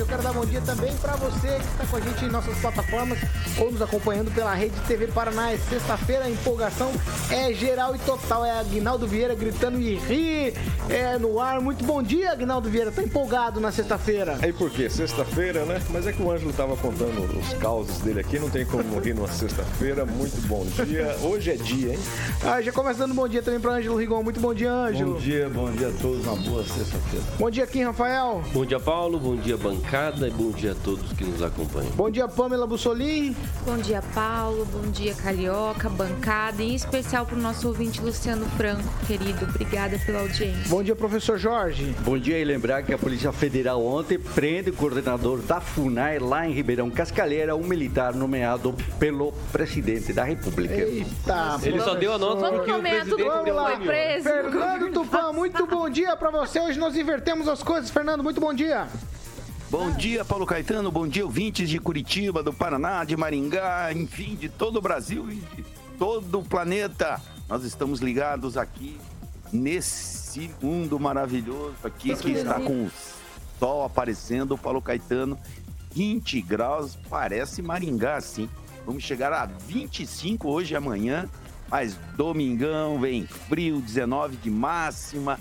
[0.00, 2.56] Eu quero dar bom dia também para você que está com a gente em nossas
[2.56, 3.18] plataformas
[3.58, 5.52] ou nos acompanhando pela Rede TV Paraná.
[5.52, 6.90] É sexta-feira, a empolgação
[7.30, 8.46] é geral e total.
[8.46, 10.54] É Aguinaldo Vieira gritando e ri
[10.88, 11.60] é, no ar.
[11.60, 12.90] Muito bom dia, Aguinaldo Vieira.
[12.90, 14.38] Tá empolgado na sexta-feira.
[14.40, 14.88] Aí por quê?
[14.88, 15.82] Sexta-feira, né?
[15.90, 19.12] Mas é que o Ângelo tava contando os causos dele aqui, não tem como rir
[19.12, 20.06] numa sexta-feira.
[20.06, 21.14] Muito bom dia.
[21.20, 21.98] Hoje é dia, hein?
[22.42, 24.22] Ah, já começa dando bom dia também para Ângelo Rigon.
[24.22, 25.12] Muito bom dia, Ângelo.
[25.12, 26.24] Bom dia, bom dia a todos.
[26.24, 27.26] Uma boa sexta-feira.
[27.38, 28.42] Bom dia, Kim Rafael.
[28.54, 29.20] Bom dia, Paulo.
[29.20, 29.89] Bom dia, bancada.
[29.92, 31.90] E bom dia a todos que nos acompanham.
[31.96, 33.34] Bom dia, Pamela Bussolim.
[33.66, 34.64] Bom dia, Paulo.
[34.66, 36.62] Bom dia, Carioca, bancada.
[36.62, 39.46] E em especial para o nosso ouvinte Luciano Franco, querido.
[39.46, 40.68] Obrigada pela audiência.
[40.68, 41.92] Bom dia, professor Jorge.
[42.04, 46.46] Bom dia e lembrar que a Polícia Federal ontem prende o coordenador da FUNAI lá
[46.46, 50.72] em Ribeirão Cascalheira, um militar nomeado pelo presidente da República.
[50.72, 53.76] Eita, Ele só deu a nota Vamos porque o tudo presidente que deu foi uma
[53.80, 54.22] preso.
[54.22, 56.60] Fernando Tupã, muito bom dia para você.
[56.60, 57.90] Hoje nós invertemos as coisas.
[57.90, 58.86] Fernando, muito bom dia.
[59.70, 60.90] Bom dia, Paulo Caetano.
[60.90, 65.36] Bom dia, ouvintes de Curitiba, do Paraná, de Maringá, enfim, de todo o Brasil e
[65.36, 65.64] de
[65.96, 67.22] todo o planeta.
[67.48, 68.98] Nós estamos ligados aqui
[69.52, 72.90] nesse mundo maravilhoso aqui que está com o
[73.60, 75.38] sol aparecendo, Paulo Caetano.
[75.94, 78.50] 20 graus, parece Maringá, assim.
[78.84, 81.28] Vamos chegar a 25 hoje e amanhã,
[81.68, 85.38] mas domingão vem frio, 19 de máxima.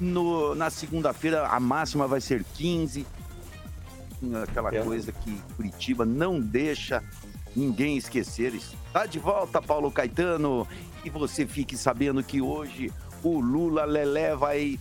[0.00, 3.04] No, na segunda-feira a máxima vai ser 15
[4.42, 7.02] aquela coisa que Curitiba não deixa
[7.54, 8.54] ninguém esquecer.
[8.54, 10.66] Está de volta, Paulo Caetano.
[11.04, 14.78] E você fique sabendo que hoje o Lula Lelé vai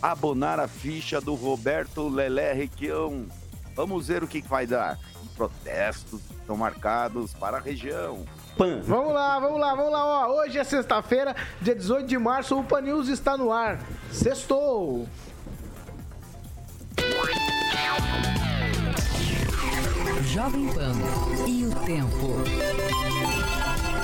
[0.00, 3.26] abonar a ficha do Roberto Lelé Requião.
[3.74, 4.98] Vamos ver o que vai dar.
[5.22, 8.24] E protestos estão marcados para a região.
[8.56, 8.80] Pan.
[8.84, 10.28] Vamos lá, vamos lá, vamos lá.
[10.28, 13.78] Ó, hoje é sexta-feira, dia 18 de março, o Pan News está no ar.
[14.10, 15.06] Sextou.
[20.36, 20.92] Jovem Pan
[21.46, 22.36] e o tempo.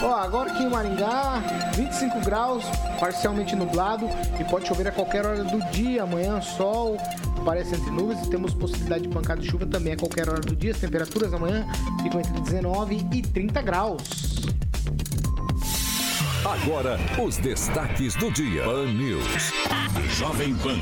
[0.03, 1.43] Ó, agora aqui em Maringá,
[1.75, 2.65] 25 graus,
[2.98, 4.09] parcialmente nublado
[4.41, 6.04] e pode chover a qualquer hora do dia.
[6.04, 6.97] Amanhã, sol,
[7.38, 10.56] aparece entre nuvens e temos possibilidade de pancada de chuva também a qualquer hora do
[10.56, 10.71] dia.
[10.71, 11.66] As temperaturas amanhã
[12.03, 14.03] ficam entre 19 e 30 graus.
[16.44, 18.64] Agora, os destaques do dia.
[18.64, 19.53] Pan News.
[20.10, 20.76] Jovem Pan.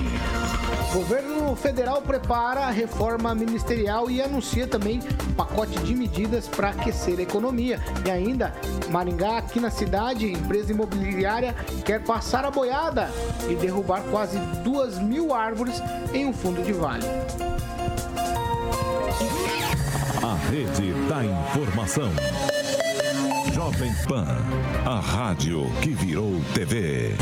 [0.90, 7.18] Governo federal prepara a reforma ministerial e anuncia também um pacote de medidas para aquecer
[7.18, 7.78] a economia.
[8.06, 8.54] E ainda,
[8.88, 11.54] Maringá, aqui na cidade, empresa imobiliária
[11.84, 13.10] quer passar a boiada
[13.46, 15.82] e derrubar quase duas mil árvores
[16.14, 17.04] em um fundo de vale.
[20.22, 22.10] A rede da informação.
[23.60, 24.38] Jovem Pan.
[24.86, 27.14] A rádio que virou TV.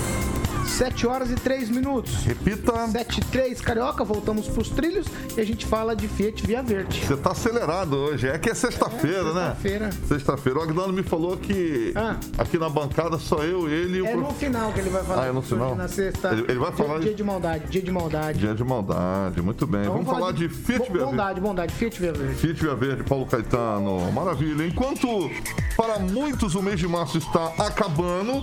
[0.69, 2.15] 7 horas e 3 minutos.
[2.25, 2.87] Repita.
[2.89, 5.07] 7 e 3, Carioca, voltamos pros trilhos
[5.37, 7.01] e a gente fala de Fiat Via Verde.
[7.05, 8.29] Você tá acelerado hoje.
[8.29, 9.57] É que é sexta-feira, É, né?
[9.61, 9.91] sexta-feira.
[10.07, 10.59] Sexta-feira.
[10.61, 12.17] O Agnaldo me falou que Ah.
[12.37, 15.23] aqui na bancada só eu, ele e o É no final que ele vai falar.
[15.25, 15.75] Ah, é no final?
[15.75, 16.29] Na sexta.
[16.29, 18.39] Ele- ele vai Dia- falar Dia, de- de maldade, dia de maldade.
[18.39, 19.43] Dia de maldade.
[19.43, 19.81] Muito bem.
[19.83, 21.11] Então, Vamos falar de Fiat Bo- Via Verde.
[21.11, 22.35] Bondade, bondade, Fiat Via Verde.
[22.35, 24.13] Fiat Via Verde, Paulo Caetano.
[24.13, 24.67] Maravilha.
[24.67, 25.31] Enquanto
[25.77, 28.43] para muitos o mês de março está acabando,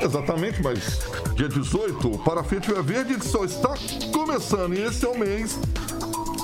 [0.00, 1.00] exatamente, mas
[1.34, 3.74] dia 18, para a Fiat Verde só está
[4.12, 4.74] começando.
[4.74, 5.58] E esse é o mês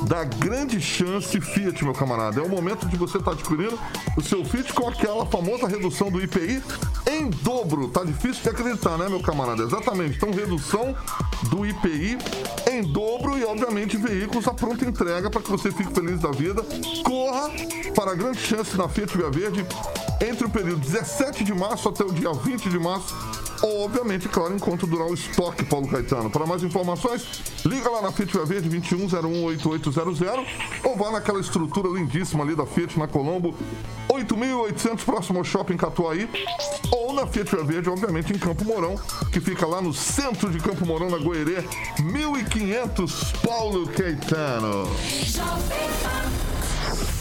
[0.07, 2.41] da grande chance Fiat, meu camarada.
[2.41, 3.79] É o momento de você estar adquirindo
[4.17, 6.63] o seu Fiat com aquela famosa redução do IPI
[7.07, 7.89] em dobro.
[7.89, 9.63] Tá difícil de acreditar, né, meu camarada?
[9.63, 10.17] Exatamente.
[10.17, 10.95] Então, redução
[11.51, 12.19] do IPI
[12.71, 16.63] em dobro e, obviamente, veículos à pronta entrega para que você fique feliz da vida.
[17.05, 17.51] Corra
[17.95, 19.67] para a grande chance na Fiat Via Verde
[20.21, 23.15] entre o período 17 de março até o dia 20 de março.
[23.63, 26.31] Obviamente, claro, enquanto durar o estoque, Paulo Caetano.
[26.31, 27.27] Para mais informações,
[27.65, 30.47] liga lá na Fiat Via Verde 21018800
[30.85, 33.55] ou vá naquela estrutura lindíssima ali da Fiat na Colombo
[34.09, 36.29] 8.800 próximo ao Shopping Catuaí
[36.91, 38.97] ou na Fiat Via Verde, obviamente, em Campo Mourão,
[39.33, 41.65] que fica lá no centro de Campo Mourão, na Goerê
[42.01, 44.87] 1500 Paulo Caetano.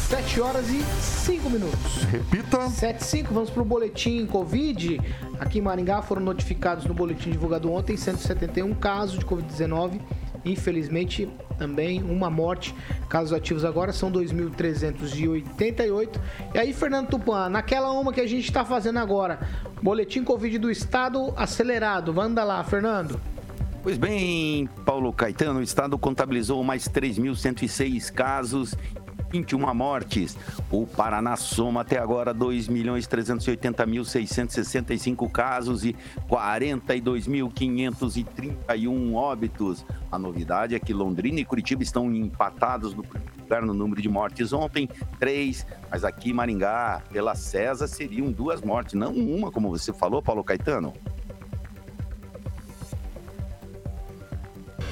[0.06, 2.04] 7 horas e 5 minutos.
[2.12, 2.70] Repita.
[2.70, 5.02] 7 e 5, vamos para o boletim Covid.
[5.40, 10.00] Aqui em Maringá foram notificados no boletim divulgado ontem 171 casos de Covid-19.
[10.46, 12.76] Infelizmente, também uma morte.
[13.10, 16.10] Casos ativos agora são 2.388.
[16.54, 19.40] E aí, Fernando Tupan, naquela uma que a gente está fazendo agora,
[19.82, 22.14] boletim Covid do Estado acelerado.
[22.14, 23.20] Manda lá, Fernando.
[23.82, 28.76] Pois bem, Paulo Caetano, o estado contabilizou mais 3.106 casos
[29.32, 30.38] 21 mortes.
[30.72, 35.96] O Paraná soma até agora 2.380.665 casos e
[36.30, 39.86] 42.531 óbitos.
[40.12, 44.10] A novidade é que Londrina e Curitiba estão empatados no primeiro lugar no número de
[44.10, 44.52] mortes.
[44.54, 44.90] Ontem,
[45.20, 50.22] três, mas aqui em Maringá, pela César, seriam duas mortes, não uma, como você falou,
[50.22, 50.94] Paulo Caetano.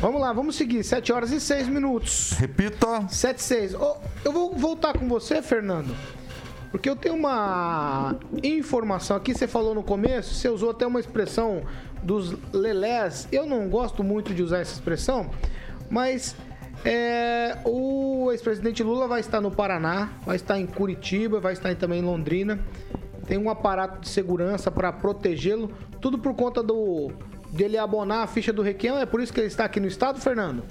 [0.03, 0.83] Vamos lá, vamos seguir.
[0.83, 2.33] 7 horas e 6 minutos.
[2.33, 3.07] Repita.
[3.07, 3.73] 7 e 6.
[3.75, 3.95] Oh,
[4.25, 5.95] eu vou voltar com você, Fernando.
[6.69, 8.13] Porque eu tenho uma
[8.43, 11.63] informação aqui, você falou no começo, você usou até uma expressão
[12.03, 13.29] dos lelés.
[13.31, 15.29] Eu não gosto muito de usar essa expressão,
[15.89, 16.35] mas
[16.83, 21.99] é, o ex-presidente Lula vai estar no Paraná, vai estar em Curitiba, vai estar também
[22.01, 22.59] em Londrina.
[23.25, 25.71] Tem um aparato de segurança para protegê-lo,
[26.01, 27.09] tudo por conta do
[27.53, 28.97] dele abonar a ficha do Requião.
[28.97, 30.63] É por isso que ele está aqui no estado, Fernando?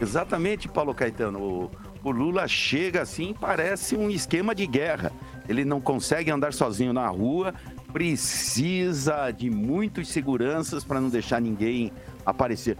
[0.00, 1.38] Exatamente, Paulo Caetano.
[1.38, 1.70] O,
[2.02, 5.12] o Lula chega assim, parece um esquema de guerra.
[5.48, 7.54] Ele não consegue andar sozinho na rua,
[7.92, 11.92] precisa de muitas seguranças para não deixar ninguém
[12.24, 12.78] aparecer.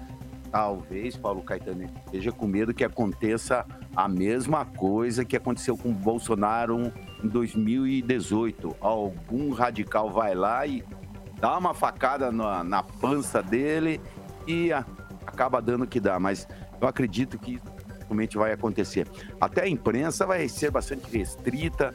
[0.51, 3.65] Talvez, Paulo Caetano, esteja com medo que aconteça
[3.95, 6.93] a mesma coisa que aconteceu com Bolsonaro
[7.23, 8.77] em 2018.
[8.81, 10.83] Algum radical vai lá e
[11.41, 14.01] dá uma facada na, na pança dele
[14.47, 14.85] e a,
[15.27, 16.19] acaba dando o que dá.
[16.19, 16.47] Mas
[16.81, 17.61] eu acredito que
[18.01, 19.09] realmente vai acontecer.
[19.41, 21.95] Até a imprensa vai ser bastante restrita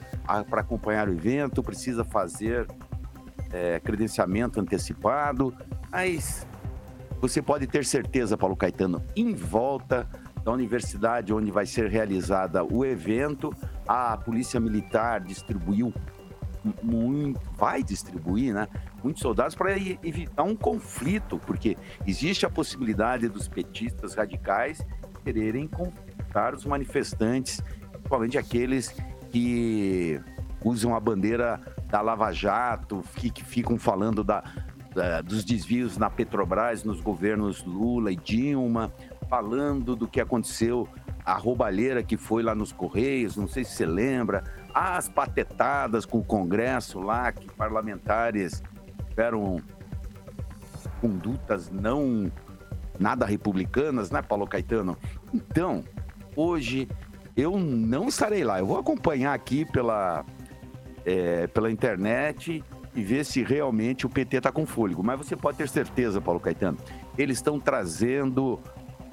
[0.49, 2.67] para acompanhar o evento, precisa fazer
[3.51, 5.53] é, credenciamento antecipado,
[5.91, 6.47] mas
[7.21, 10.07] você pode ter certeza, Paulo Caetano, em volta
[10.43, 13.53] da universidade onde vai ser realizada o evento,
[13.87, 15.93] a Polícia Militar distribuiu
[16.81, 18.67] muito, vai distribuir, né?
[19.03, 24.85] Muitos soldados para evitar um conflito, porque existe a possibilidade dos petistas radicais
[25.23, 28.95] quererem confrontar os manifestantes, principalmente aqueles
[29.31, 30.21] que
[30.63, 31.59] usam a bandeira
[31.89, 34.43] da Lava Jato, que, que ficam falando da,
[34.93, 38.93] da, dos desvios na Petrobras, nos governos Lula e Dilma,
[39.29, 40.87] falando do que aconteceu,
[41.25, 44.43] a roubalheira que foi lá nos Correios, não sei se você lembra,
[44.75, 48.61] as patetadas com o Congresso lá, que parlamentares
[49.07, 49.61] tiveram
[50.99, 52.29] condutas não
[52.99, 54.97] nada republicanas, né, Paulo Caetano?
[55.33, 55.81] Então,
[56.35, 56.89] hoje
[57.37, 58.59] eu não estarei lá.
[58.59, 60.25] Eu vou acompanhar aqui pela,
[61.05, 62.61] é, pela internet
[62.93, 65.01] e ver se realmente o PT está com fôlego.
[65.01, 66.77] Mas você pode ter certeza, Paulo Caetano,
[67.17, 68.59] eles estão trazendo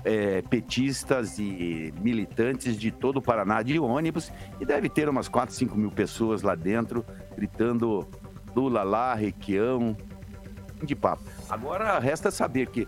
[0.05, 5.55] é, petistas e militantes de todo o Paraná de ônibus e deve ter umas 4,
[5.55, 7.05] 5 mil pessoas lá dentro
[7.37, 8.07] gritando
[8.55, 9.97] Lula lá, Requião,
[10.83, 11.23] de papo.
[11.49, 12.87] Agora resta saber que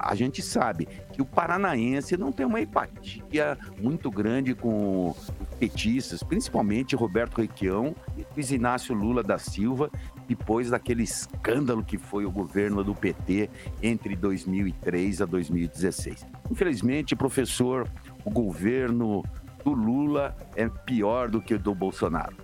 [0.00, 5.14] a gente sabe que o paranaense não tem uma empatia muito grande com
[5.58, 9.90] petistas, principalmente Roberto Requião e Luiz Inácio Lula da Silva,
[10.28, 13.48] depois daquele escândalo que foi o governo do PT
[13.82, 16.26] entre 2003 a 2016.
[16.50, 17.88] Infelizmente, professor,
[18.24, 19.22] o governo
[19.64, 22.36] do Lula é pior do que o do Bolsonaro.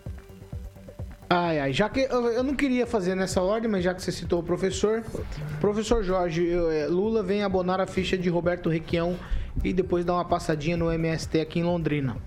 [1.34, 4.40] Ai, ai, já que eu, não queria fazer nessa ordem, mas já que você citou
[4.40, 5.02] o professor,
[5.62, 9.16] professor Jorge, é, Lula vem abonar a ficha de Roberto Requião
[9.64, 12.18] e depois dar uma passadinha no MST aqui em Londrina.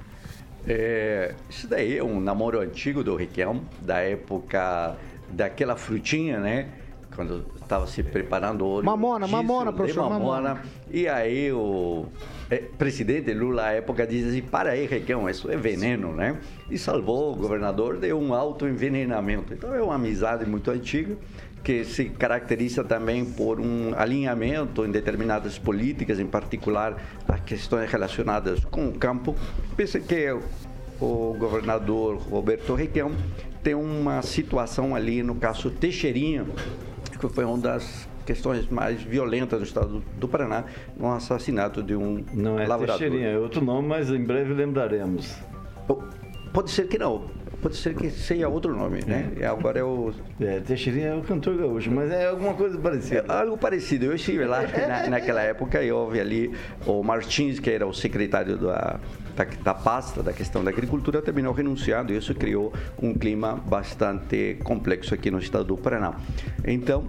[0.68, 4.98] É, isso daí é um namoro antigo do Requião, da época
[5.36, 6.70] daquela frutinha, né?
[7.15, 10.50] Quando estava se preparando o Mamona, mamona, professor, mamona.
[10.50, 10.62] mamona.
[10.92, 12.08] E aí o
[12.50, 16.38] é, presidente Lula à época diz assim, para aí, Requião, isso é veneno, né?
[16.70, 19.54] E salvou o governador de um autoenvenenamento.
[19.54, 21.15] Então é uma amizade muito antiga
[21.63, 28.63] que se caracteriza também por um alinhamento em determinadas políticas, em particular as questões relacionadas
[28.65, 29.36] com o campo.
[29.75, 30.32] Pensa que
[31.01, 33.12] o governador Roberto Requião
[33.66, 36.46] tem uma situação ali no caso Teixeirinha,
[37.20, 42.24] que foi uma das questões mais violentas do estado do Paraná, no assassinato de um
[42.32, 43.00] Não é lavrador.
[43.00, 45.36] Teixeirinha, é outro nome, mas em breve lembraremos.
[46.54, 47.26] Pode ser que não.
[47.60, 49.32] Pode ser que seja outro nome, né?
[49.40, 49.48] É.
[49.48, 50.14] Agora é o.
[50.40, 53.26] É, Teixeirinha é o cantor gaúcho, mas é alguma coisa parecida.
[53.28, 54.06] É algo parecido.
[54.06, 56.52] Eu estive lá na, naquela época e houve ali
[56.86, 59.00] o Martins, que era o secretário da,
[59.36, 64.58] da, da pasta da questão da agricultura, terminou renunciando e isso criou um clima bastante
[64.63, 66.15] complexo aqui no estado do Paraná.
[66.65, 67.04] Então,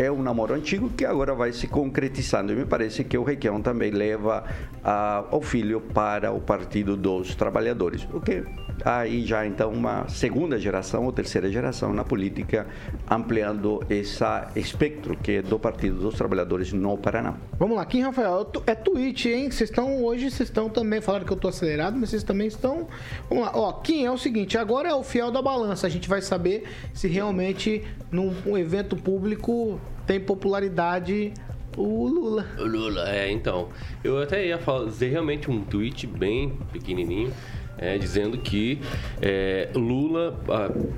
[0.00, 3.60] é um namoro antigo que agora vai se concretizando e me parece que o Requião
[3.60, 4.44] também leva
[4.82, 8.42] ah, o filho para o Partido dos Trabalhadores, o que
[8.82, 12.66] aí já então uma segunda geração ou terceira geração na política,
[13.10, 14.24] ampliando esse
[14.56, 17.34] espectro que é do Partido dos Trabalhadores no Paraná.
[17.58, 19.50] Vamos lá, Kim Rafael, é tweet, hein?
[19.50, 22.86] Vocês estão hoje, vocês estão também, falaram que eu tô acelerado, mas vocês também estão.
[23.28, 26.08] Vamos lá, ó, Kim, é o seguinte, agora é o fiel da balança, a gente
[26.08, 26.64] vai saber
[26.94, 31.32] se realmente num um evento público tem popularidade
[31.76, 32.46] o Lula.
[32.58, 33.68] O Lula, é, então.
[34.02, 37.32] Eu até ia fazer realmente um tweet bem pequenininho.
[37.78, 38.78] É, dizendo que
[39.22, 40.38] é, Lula,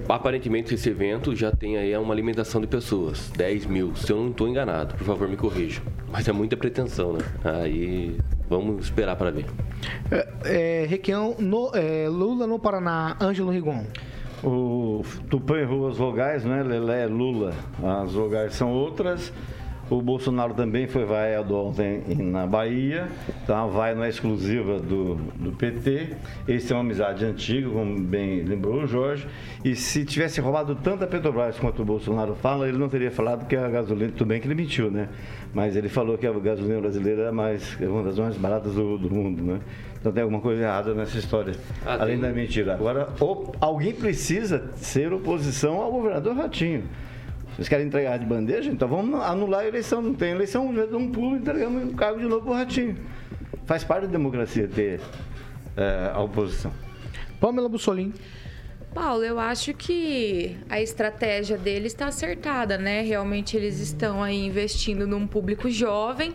[0.08, 4.30] aparentemente esse evento já tem aí uma alimentação de pessoas, 10 mil, se eu não
[4.30, 5.80] estou enganado, por favor me corrija.
[6.10, 7.20] Mas é muita pretensão, né?
[7.44, 8.18] Aí
[8.48, 9.46] vamos esperar para ver.
[10.10, 13.84] É, é, Requião, no, é, Lula no Paraná, Ângelo Rigon.
[14.44, 16.62] O Tupã errou as vogais, né?
[16.62, 17.54] Lelé, Lula.
[18.02, 19.32] As vogais são outras.
[19.90, 23.08] O Bolsonaro também foi vaiado ontem na Bahia.
[23.44, 26.16] Então vai não é exclusiva do, do PT.
[26.48, 29.26] Esse é uma amizade antiga, como bem lembrou o Jorge.
[29.64, 33.46] E se tivesse roubado tanto a Petrobras quanto o Bolsonaro fala, ele não teria falado
[33.46, 34.12] que a gasolina.
[34.12, 35.08] Tudo bem que ele mentiu, né?
[35.52, 38.96] Mas ele falou que a gasolina brasileira é, mais, é uma das mais baratas do,
[38.96, 39.60] do mundo, né?
[40.02, 41.54] Então tem alguma coisa errada nessa história,
[41.86, 42.28] ah, além tem...
[42.28, 42.74] da mentira.
[42.74, 43.08] Agora,
[43.60, 46.82] alguém precisa ser oposição ao governador Ratinho.
[47.54, 48.68] Vocês querem entregar de bandeja?
[48.68, 50.02] Então vamos anular a eleição.
[50.02, 52.96] Não tem eleição, um pulo e entregamos o cargo de novo para o Ratinho.
[53.64, 55.00] Faz parte da democracia ter
[55.76, 56.72] é, a oposição.
[57.38, 58.12] Pamela Bussolini.
[58.92, 63.02] Paulo, eu acho que a estratégia deles está acertada, né?
[63.02, 66.34] Realmente eles estão aí investindo num público jovem,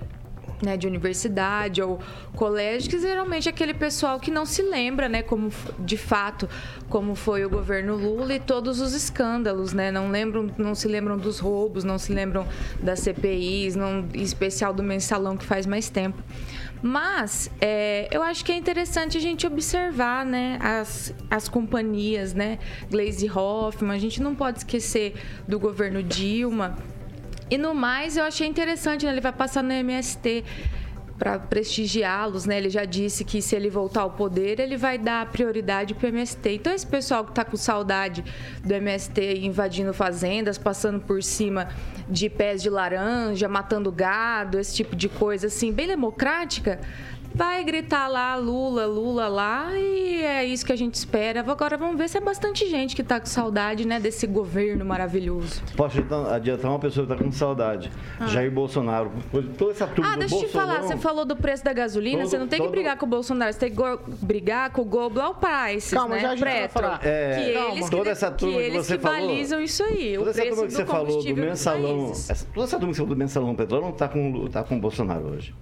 [0.62, 2.00] né, de universidade ou
[2.36, 6.50] colégio, que geralmente é aquele pessoal que não se lembra, né, como de fato
[6.90, 11.18] como foi o governo Lula e todos os escândalos, né, não lembram, não se lembram
[11.18, 12.48] dos roubos, não se lembram
[12.82, 16.22] das CPIs, não, em especial do mensalão que faz mais tempo.
[16.82, 22.60] Mas é, eu acho que é interessante a gente observar né, as, as companhias, né?
[22.90, 25.16] Glaze Hoffman, a gente não pode esquecer
[25.48, 26.76] do governo Dilma,
[27.50, 29.12] e no mais, eu achei interessante, né?
[29.12, 30.44] Ele vai passar no MST
[31.18, 32.58] para prestigiá-los, né?
[32.58, 36.10] Ele já disse que se ele voltar ao poder, ele vai dar prioridade para o
[36.10, 36.50] MST.
[36.50, 38.24] Então esse pessoal que está com saudade
[38.63, 41.70] do MST invadindo fazendas, passando por cima
[42.08, 46.80] de pés de laranja, matando gado, esse tipo de coisa assim, bem democrática,
[47.34, 51.40] vai gritar lá Lula, Lula lá e é isso que a gente espera.
[51.40, 55.62] Agora vamos ver se é bastante gente que está com saudade, né, desse governo maravilhoso.
[55.76, 56.04] Posso
[56.34, 57.92] adiantar uma pessoa que está com saudade?
[58.20, 58.28] Ah.
[58.28, 59.12] Jair Bolsonaro.
[59.58, 62.30] Toda essa turma ah, deixa eu te falar, você falou do preço da gasolina, todo,
[62.30, 62.68] você não tem todo...
[62.68, 66.22] que brigar com o Bolsonaro, você tem que brigar com o Global Prices, Calma, né?
[66.22, 67.00] já a gente vai falar.
[67.04, 69.20] É, que Calma, eles toda que, essa turma que, que você que falou.
[69.20, 72.66] balizam isso aí, toda o preço essa turma que você falou do mensalão, essa, toda
[72.66, 75.28] essa turma que você falou do mensalão petróleo não está com, tá com o Bolsonaro
[75.28, 75.54] hoje.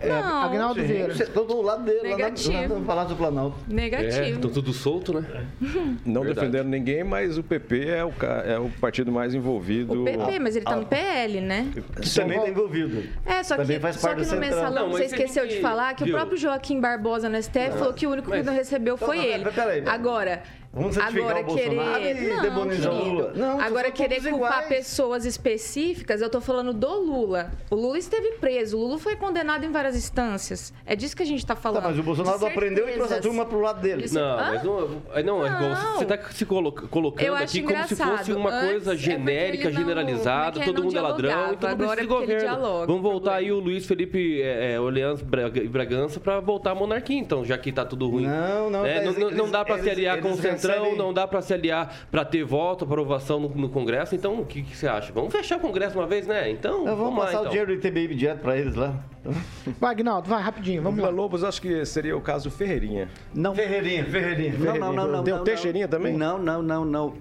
[0.00, 1.12] É, não, Agnaldo Vieira.
[1.12, 2.52] Estou do lado dele, Negativo.
[2.52, 3.56] lá, no Palácio do Planalto.
[3.68, 4.12] Negativo.
[4.12, 5.46] É, estão tudo solto, né?
[6.04, 6.48] Não Verdade.
[6.48, 8.12] defendendo ninguém, mas o PP é o,
[8.44, 10.02] é o partido mais envolvido.
[10.02, 11.70] O PP, mas ele está no PL, né?
[11.74, 13.04] Que também está envolvido.
[13.24, 16.14] É, só também que, faz só que no mensalão, você esqueceu de falar que viu?
[16.14, 17.78] o próprio Joaquim Barbosa no STF não.
[17.78, 19.50] falou que o único que não recebeu foi não, ele.
[19.50, 20.42] Peraí, Agora,
[20.74, 23.32] Vamos agora o querer e demonizar o Lula.
[23.34, 24.66] Não, agora querer culpar iguais.
[24.66, 27.52] pessoas específicas, eu tô falando do Lula.
[27.70, 30.72] O Lula esteve preso, o Lula foi condenado em várias instâncias.
[30.84, 31.82] É disso que a gente tá falando.
[31.82, 34.06] Tá, mas o Bolsonaro não aprendeu e trouxe a turma pro lado dele.
[34.10, 35.94] Não, mas não, é, não, é não.
[35.94, 40.82] você tá se colocando aqui como se fosse uma coisa é genérica, é generalizada, todo
[40.82, 42.86] mundo é ladrão e todo mundo precisa de governo.
[42.86, 47.44] Vamos voltar aí o Luiz Felipe é, Orleans e Bragança para voltar à monarquia, então,
[47.44, 48.26] já que tá tudo ruim.
[48.26, 50.36] Não, não, é, não, não, dá para se aliar com o
[50.72, 54.14] Centrão, não dá para se aliar para ter voto, aprovação no, no, Congresso.
[54.14, 55.12] Então, o que, que, você acha?
[55.12, 56.50] Vamos fechar o Congresso uma vez, né?
[56.50, 57.46] Então, Eu vou vamos passar lá, então.
[57.46, 58.94] o dinheiro do ITBI direto para eles lá.
[59.80, 61.08] Vai, Agnaldo, vai rapidinho, vamos lá.
[61.08, 63.08] Lobos, acho que seria o caso Ferreirinha.
[63.34, 63.54] Não.
[63.54, 64.54] Ferreirinha, Ferreirinha.
[64.58, 65.22] Não, não, não, não.
[65.22, 66.16] Deu não, Teixeirinha também?
[66.16, 67.14] Não, não, não, não.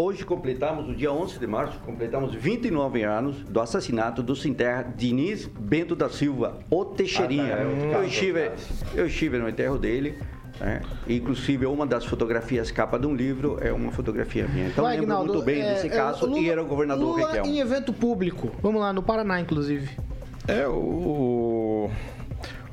[0.00, 5.46] Hoje completamos, no dia 11 de março, completamos 29 anos do assassinato do Sinterra Diniz
[5.46, 7.54] Bento da Silva, o Teixeirinha.
[7.54, 8.50] Ah, tá, é eu, estive,
[8.94, 10.16] eu estive no enterro dele.
[10.60, 10.80] É.
[11.08, 14.68] Inclusive, uma das fotografias capa de um livro é uma fotografia minha.
[14.68, 17.16] Então, Vai, lembro Aguinaldo, muito bem é, desse é, caso Lula, e era o governador
[17.16, 17.46] Lula Requião.
[17.46, 18.50] em evento público.
[18.60, 19.90] Vamos lá, no Paraná, inclusive.
[20.46, 21.90] É, o,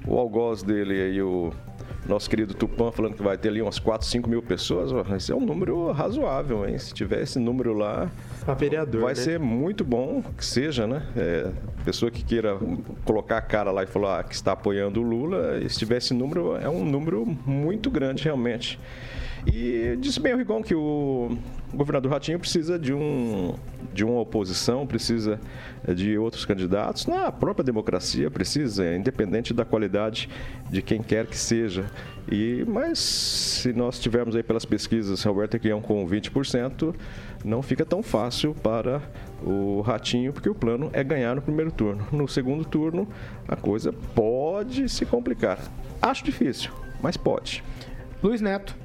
[0.07, 1.51] o algoz dele aí, o
[2.07, 4.91] nosso querido Tupã falando que vai ter ali umas 4, 5 mil pessoas.
[5.15, 6.77] Esse é um número razoável, hein?
[6.77, 8.09] Se tiver esse número lá,
[8.57, 9.19] vereador, vai né?
[9.19, 11.03] ser muito bom que seja, né?
[11.15, 11.51] É,
[11.83, 12.57] pessoa que queira
[13.03, 16.55] colocar a cara lá e falar que está apoiando o Lula, se tiver esse número,
[16.55, 18.79] é um número muito grande realmente.
[19.45, 21.37] E disse bem o Rigon que o
[21.73, 23.53] governador Ratinho precisa de, um,
[23.93, 25.39] de uma oposição, precisa
[25.93, 27.05] de outros candidatos.
[27.05, 30.29] Na própria democracia precisa, independente da qualidade
[30.69, 31.85] de quem quer que seja.
[32.31, 36.95] E, mas se nós tivermos aí pelas pesquisas Roberto Requião com 20%,
[37.43, 39.01] não fica tão fácil para
[39.43, 42.07] o Ratinho, porque o plano é ganhar no primeiro turno.
[42.11, 43.07] No segundo turno,
[43.47, 45.59] a coisa pode se complicar.
[46.01, 47.63] Acho difícil, mas pode.
[48.23, 48.75] Luiz Neto.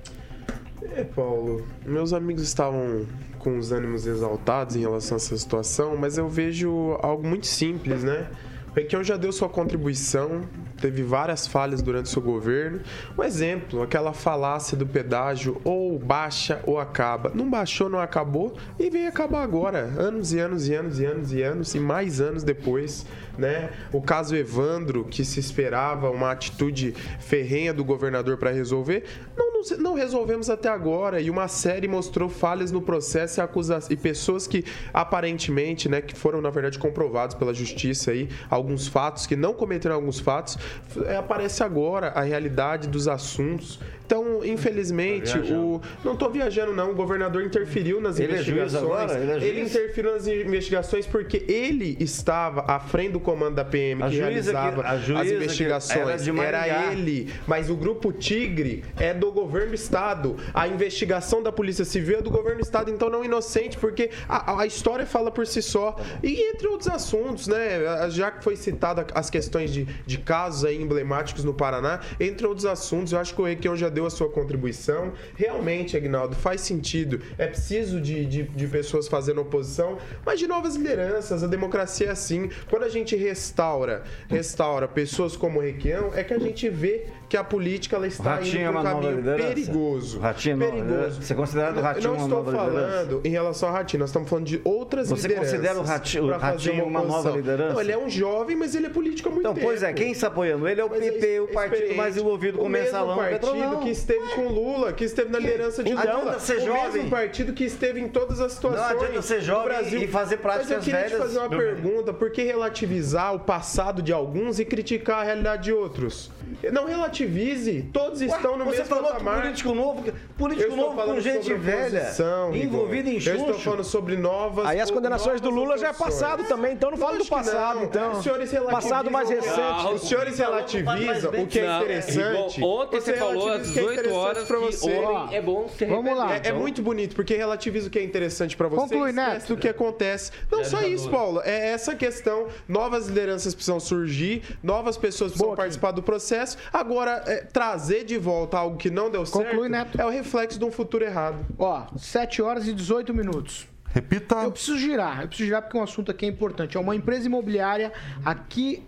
[0.83, 3.07] É, Paulo, meus amigos estavam
[3.41, 8.05] com os ânimos exaltados em relação a essa situação, mas eu vejo algo muito simples,
[8.05, 8.29] né?
[8.71, 10.43] O Requião já deu sua contribuição,
[10.81, 12.81] teve várias falhas durante seu governo.
[13.19, 17.33] Um exemplo, aquela falácia do pedágio, ou baixa ou acaba.
[17.35, 19.91] Não baixou, não acabou, e vem acabar agora.
[19.99, 23.05] Anos e anos e anos e anos e anos, e mais anos depois,
[23.41, 23.71] né?
[23.93, 29.05] O caso Evandro, que se esperava uma atitude ferrenha do governador para resolver,
[29.37, 31.21] não, não, não resolvemos até agora.
[31.21, 36.15] E uma série mostrou falhas no processo e, acusa e pessoas que aparentemente, né, que
[36.15, 40.59] foram na verdade comprovados pela justiça aí, alguns fatos que não cometeram alguns fatos,
[41.07, 43.81] é, aparece agora a realidade dos assuntos.
[44.05, 48.83] Então, infelizmente, Tá o não estou viajando não, o governador interferiu nas Ele é investigações.
[48.83, 49.19] agora?
[49.21, 49.71] Ele é juiz?
[49.71, 54.83] interferiu nas investigações porque ele estava à frente do comando da PM A que realizava
[54.83, 56.27] que- as investigações.
[56.27, 56.93] era Maringá.
[56.93, 60.37] ele, mas o grupo Tigre é do governo do estado.
[60.53, 64.61] A investigação da Polícia Civil é do governo do estado, então não inocente, porque a,
[64.63, 65.97] a história fala por si só.
[66.23, 68.11] E entre outros assuntos, né?
[68.11, 72.67] Já que foi citada as questões de, de casos aí emblemáticos no Paraná, entre outros
[72.67, 75.13] assuntos, eu acho que o Requião já deu a sua contribuição.
[75.37, 77.21] Realmente, Agnaldo, faz sentido.
[77.39, 81.45] É preciso de, de, de pessoas fazendo oposição, mas de novas lideranças.
[81.45, 82.51] A democracia é assim.
[82.69, 87.37] Quando a gente restaura, restaura pessoas como o Requião, é que a gente vê que
[87.37, 89.49] a política ela está Ratinho é indo por uma um nova caminho liderança?
[89.55, 90.19] perigoso.
[90.19, 91.23] Ratinho não- perigoso.
[91.23, 92.91] você considera o Ratinho não uma estou nova liderança?
[93.07, 95.51] falando em relação ao Ratinho, nós estamos falando de outras Você lideranças.
[95.53, 97.37] considera o Ratinho- o Ratinho uma nova oposição.
[97.37, 97.73] liderança?
[97.75, 99.65] Não, ele é um jovem, mas ele é político há muito Então, tempo.
[99.65, 102.65] pois é, quem está apoiando ele é o Mas PP, o partido mais envolvido com
[102.65, 106.03] o o mensalão, o partido que esteve com Lula, que esteve na liderança de Então,
[106.05, 106.19] Lula.
[106.19, 106.93] adianta ser o jovem.
[106.95, 108.81] mesmo partido que esteve em todas as situações.
[108.81, 110.03] Não adianta ser jovem Brasil.
[110.03, 111.23] e fazer práticas Mas eu queria te velhas.
[111.23, 112.13] fazer uma pergunta.
[112.13, 116.29] Por que relativizar o passado de alguns e criticar a realidade de outros?
[116.73, 116.85] Não
[117.25, 117.83] relativize.
[117.93, 119.43] Todos estão no Você mesmo falou que patamar.
[119.43, 123.61] político novo, político novo com gente velha, oposição, envolvida em Eu estou chuncho.
[123.61, 127.19] falando sobre novas Aí as condenações do Lula já é passado também, então não fala
[127.19, 127.85] do passado, não.
[127.85, 128.13] então.
[128.13, 129.87] Os senhores relativizam Passado mais recente.
[129.95, 132.59] Os senhores relativizam o que é Não, interessante.
[132.59, 134.91] igual Ontem você falou às relativiza o que é 18 horas que você.
[135.33, 136.37] é bom ser Vamos lá.
[136.37, 139.49] É, é muito bonito, porque relativiza o que é interessante pra você Conclui, Neto.
[139.49, 140.31] do que acontece.
[140.51, 141.41] Não só isso, Paulo.
[141.45, 142.47] É essa questão.
[142.69, 146.57] Novas lideranças precisam surgir, novas pessoas precisam Boa, participar do processo.
[146.73, 150.01] Agora, é, trazer de volta algo que não deu certo Conclui, Neto.
[150.01, 151.45] é o reflexo de um futuro errado.
[151.59, 153.67] Ó, 7 horas e 18 minutos.
[153.93, 154.37] Repita.
[154.37, 156.77] Eu preciso girar, eu preciso girar porque um assunto aqui é importante.
[156.77, 157.93] É uma empresa imobiliária
[158.25, 158.83] aqui.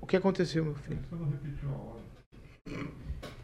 [0.00, 0.98] O que aconteceu, meu filho?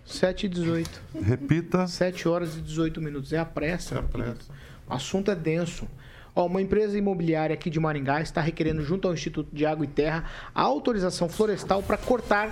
[0.05, 1.03] 7 e 18.
[1.22, 1.87] Repita.
[1.87, 3.33] 7 horas e 18 minutos.
[3.33, 3.94] É a pressa.
[3.94, 4.38] meu querido.
[4.88, 5.88] O assunto é denso.
[6.35, 9.88] Ó, uma empresa imobiliária aqui de Maringá está requerendo, junto ao Instituto de Água e
[9.88, 12.51] Terra, a autorização florestal para cortar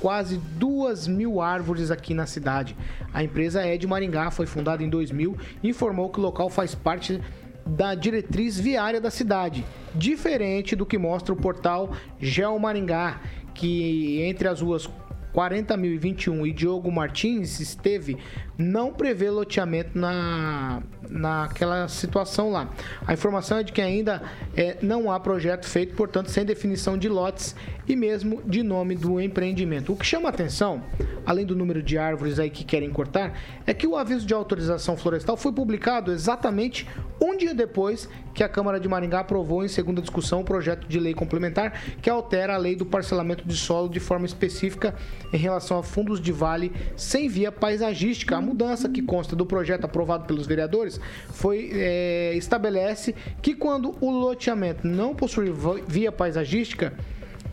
[0.00, 2.76] quase duas mil árvores aqui na cidade.
[3.12, 6.74] A empresa é de Maringá, foi fundada em 2000 e informou que o local faz
[6.74, 7.20] parte
[7.66, 13.20] da diretriz viária da cidade, diferente do que mostra o portal Geo Maringá,
[13.54, 14.88] que entre as ruas
[15.34, 18.16] 40.021 e Diogo Martins esteve,
[18.58, 22.68] não prevê loteamento na, naquela situação lá.
[23.06, 24.20] A informação é de que ainda
[24.56, 27.54] é, não há projeto feito, portanto, sem definição de lotes
[27.86, 29.92] e mesmo de nome do empreendimento.
[29.92, 30.82] O que chama atenção,
[31.24, 34.96] além do número de árvores aí que querem cortar, é que o aviso de autorização
[34.96, 36.86] florestal foi publicado exatamente
[37.20, 41.00] um dia depois que a Câmara de Maringá aprovou em segunda discussão o projeto de
[41.00, 44.94] lei complementar que altera a lei do parcelamento de solo de forma específica
[45.32, 48.36] em relação a fundos de vale sem via paisagística.
[48.48, 54.86] Mudança que consta do projeto aprovado pelos vereadores foi é, estabelece que quando o loteamento
[54.86, 55.52] não possuir
[55.86, 56.92] via paisagística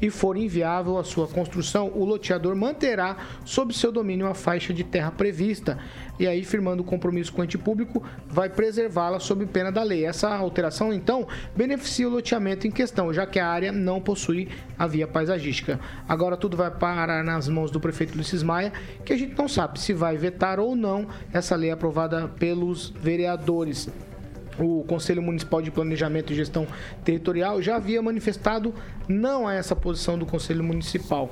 [0.02, 4.84] e for inviável a sua construção, o loteador manterá sob seu domínio a faixa de
[4.84, 5.78] terra prevista
[6.20, 10.06] e aí, firmando o compromisso com o ente público, vai preservá-la sob pena da lei.
[10.06, 14.88] Essa alteração, então, beneficia o loteamento em questão, já que a área não possui a
[14.88, 15.80] via paisagística.
[16.08, 18.72] Agora tudo vai parar nas mãos do prefeito Ulisses Maia,
[19.04, 23.90] que a gente não sabe se vai vetar ou não essa lei aprovada pelos vereadores
[24.58, 26.68] o Conselho Municipal de Planejamento e Gestão
[27.04, 28.74] Territorial já havia manifestado
[29.08, 31.30] não a essa posição do Conselho Municipal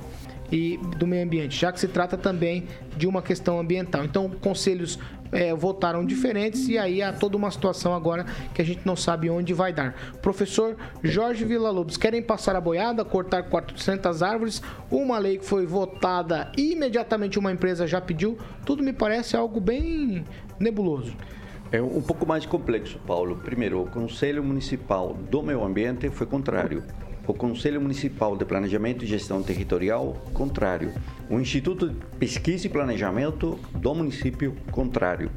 [0.50, 4.04] e do meio ambiente, já que se trata também de uma questão ambiental.
[4.04, 4.98] Então, conselhos
[5.32, 9.28] é, votaram diferentes e aí há toda uma situação agora que a gente não sabe
[9.28, 9.94] onde vai dar.
[10.22, 16.52] Professor Jorge Villa-Lobos, querem passar a boiada, cortar 400 árvores, uma lei que foi votada
[16.56, 20.24] e imediatamente uma empresa já pediu, tudo me parece algo bem
[20.58, 21.14] nebuloso.
[21.72, 23.36] É um pouco mais complexo, Paulo.
[23.38, 26.84] Primeiro, o Conselho Municipal do Meio Ambiente foi contrário.
[27.26, 30.92] O Conselho Municipal de Planejamento e Gestão Territorial, contrário.
[31.30, 35.30] O Instituto de Pesquisa e Planejamento do município, contrário.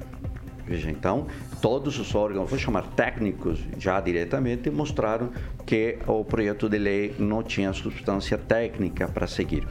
[0.66, 1.28] Veja, então,
[1.62, 5.32] todos os órgãos, vou chamar técnicos já diretamente, mostraram
[5.66, 9.66] que o projeto de lei não tinha substância técnica para seguir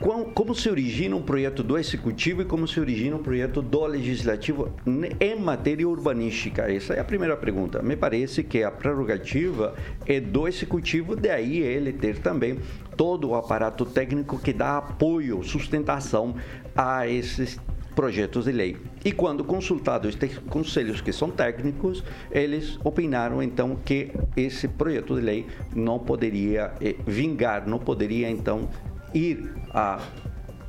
[0.00, 4.72] como se origina um projeto do executivo e como se origina um projeto do legislativo
[5.20, 6.62] em matéria urbanística?
[6.72, 7.82] Essa é a primeira pergunta.
[7.82, 9.74] Me parece que a prerrogativa
[10.06, 12.58] é do executivo, daí ele ter também
[12.96, 16.34] todo o aparato técnico que dá apoio, sustentação
[16.74, 17.60] a esses
[17.94, 18.78] projetos de lei.
[19.04, 25.20] E quando consultados os conselhos que são técnicos, eles opinaram então que esse projeto de
[25.20, 28.66] lei não poderia eh, vingar, não poderia então
[29.14, 30.00] ir à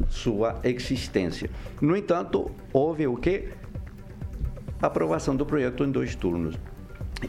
[0.10, 1.50] sua existência.
[1.80, 3.50] No entanto, houve o que?
[4.82, 6.56] Aprovação do projeto em dois turnos.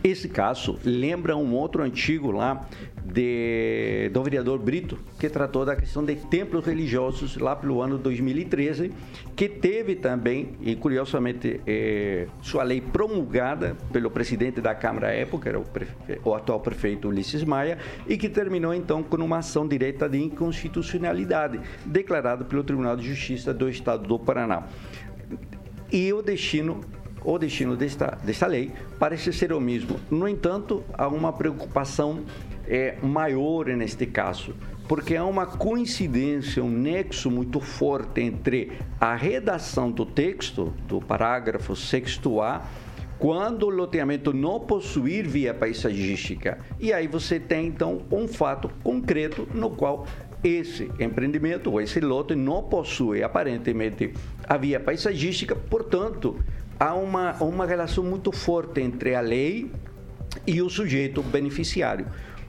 [0.03, 2.67] Esse caso lembra um outro antigo lá
[3.05, 8.91] de, do vereador Brito, que tratou da questão de templos religiosos lá pelo ano 2013,
[9.37, 15.49] que teve também, e curiosamente, é, sua lei promulgada pelo presidente da Câmara à época,
[15.49, 15.95] era o, prefe...
[16.25, 17.79] o atual prefeito Ulisses Maia,
[18.09, 23.53] e que terminou então com uma ação direta de inconstitucionalidade, declarada pelo Tribunal de Justiça
[23.53, 24.65] do Estado do Paraná.
[25.93, 26.81] E o destino
[27.25, 29.99] o destino desta, desta lei parece ser o mesmo.
[30.11, 32.25] No entanto, há uma preocupação
[32.67, 34.55] é maior neste caso,
[34.89, 41.73] porque há uma coincidência, um nexo muito forte entre a redação do texto, do parágrafo
[41.73, 42.63] 6A,
[43.19, 46.59] quando o loteamento não possuir via paisagística.
[46.81, 50.07] E aí você tem, então, um fato concreto no qual
[50.43, 54.13] esse empreendimento ou esse lote não possui aparentemente
[54.49, 56.39] a via paisagística, portanto,
[56.79, 59.71] há uma, uma relação muito forte entre a lei
[60.47, 62.07] e o sujeito beneficiário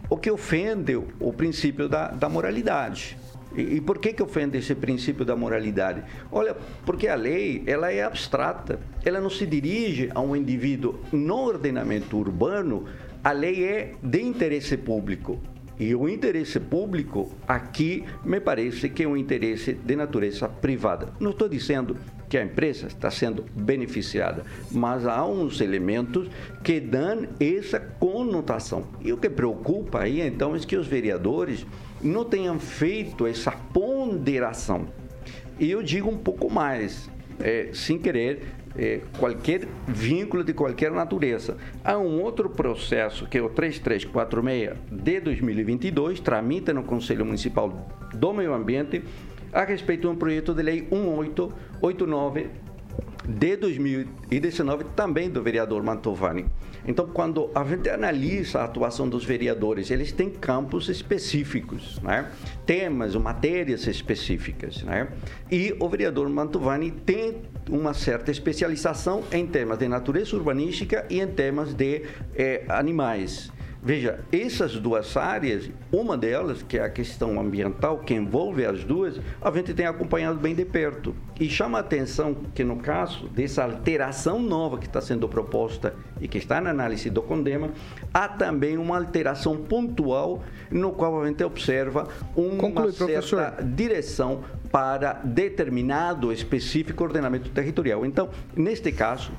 [0.10, 3.17] o que ofende o princípio da, da moralidade.
[3.56, 6.03] E, e, por que, que ofende esse princípio da moralidade?
[6.32, 11.38] Olha, porque a lei ela é abstrata, ela não se dirige a um indivíduo no
[11.38, 12.86] ordenamento urbano,
[13.23, 15.39] a lei é de interesse público.
[15.79, 21.09] E o interesse público aqui me parece que é um interesse de natureza privada.
[21.19, 21.97] Não estou dizendo
[22.29, 26.27] que a empresa está sendo beneficiada, mas há uns elementos
[26.63, 28.88] que dão essa conotação.
[29.01, 31.65] E o que preocupa aí então é que os vereadores
[32.01, 34.88] não tenham feito essa ponderação.
[35.59, 37.09] E eu digo um pouco mais,
[37.39, 38.43] é, sem querer
[38.75, 41.57] é, qualquer vínculo de qualquer natureza.
[41.83, 48.33] Há um outro processo, que é o 3346 de 2022, tramita no Conselho Municipal do
[48.33, 49.03] Meio Ambiente,
[49.51, 52.49] a respeito de um projeto de lei 1889
[53.27, 56.45] de 2019, também do vereador Mantovani.
[56.86, 62.30] Então, quando a gente analisa a atuação dos vereadores, eles têm campos específicos, né?
[62.65, 64.84] temas, matérias específicas.
[64.84, 65.08] Né?
[65.52, 71.28] E o vereador Mantovani tem uma certa especialização em temas de natureza urbanística e em
[71.28, 72.04] temas de
[72.36, 73.52] eh, animais.
[73.86, 79.19] Veja, essas duas áreas, uma delas, que é a questão ambiental, que envolve as duas,
[79.41, 81.13] a gente tem acompanhado bem de perto.
[81.38, 86.30] E chama a atenção que, no caso dessa alteração nova que está sendo proposta e
[86.30, 87.72] que está na análise do Condema,
[88.13, 90.41] há também uma alteração pontual
[90.72, 93.63] no qual a gente observa uma Conclui, certa professor.
[93.63, 98.06] direção para determinado específico ordenamento territorial.
[98.06, 99.34] Então, neste caso,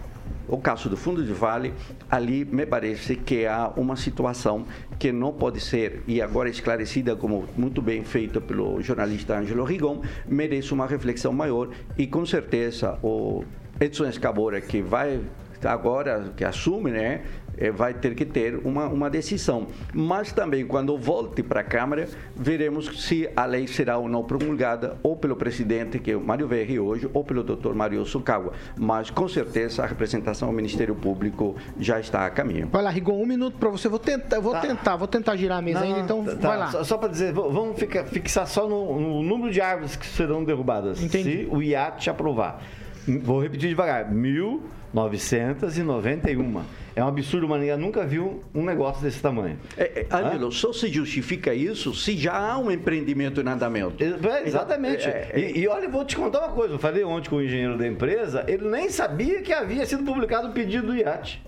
[0.49, 1.73] o caso do fundo de vale,
[2.11, 4.67] ali me parece que há uma situação
[4.99, 10.03] que não pode ser, e agora esclarecida como muito bem feita pelo jornalista Ângelo Rigon,
[10.27, 13.45] merece uma reflexão maior e com certeza o
[13.81, 15.21] Edson Escabora, que vai
[15.67, 17.23] agora que assume, né?
[17.57, 19.69] eh, vai ter que ter uma, uma decisão.
[19.93, 24.97] Mas também, quando volte para a Câmara, veremos se a lei será ou não promulgada,
[25.05, 28.53] ou pelo presidente, que é o Mário Verri hoje, ou pelo doutor Mário Sukawa.
[28.77, 32.69] Mas, com certeza, a representação ao Ministério Público já está a caminho.
[32.73, 33.89] Vai lá, Rigon, um minuto pra você.
[33.89, 34.61] Vou tentar, vou Tá.
[34.61, 36.67] tentar, vou tentar girar a mesa Não, ainda, então tá, vai lá.
[36.73, 40.43] Só, só para dizer, vamos ficar- fixar só no, no número de árvores que serão
[40.45, 41.01] derrubadas.
[41.01, 41.45] Entendi.
[41.45, 42.61] Se o IAT aprovar.
[43.07, 46.63] Vou repetir devagar: 1.991.
[46.97, 49.59] É um absurdo, Maringá nunca viu um negócio desse tamanho.
[49.77, 54.03] É, é, só se justifica isso se já há um empreendimento em andamento.
[54.03, 55.09] É, exatamente.
[55.09, 56.75] É, é, E, e olha, vou te contar uma coisa.
[56.75, 60.49] Eu falei ontem com o engenheiro da empresa, ele nem sabia que havia sido publicado
[60.49, 61.43] o pedido do IAT.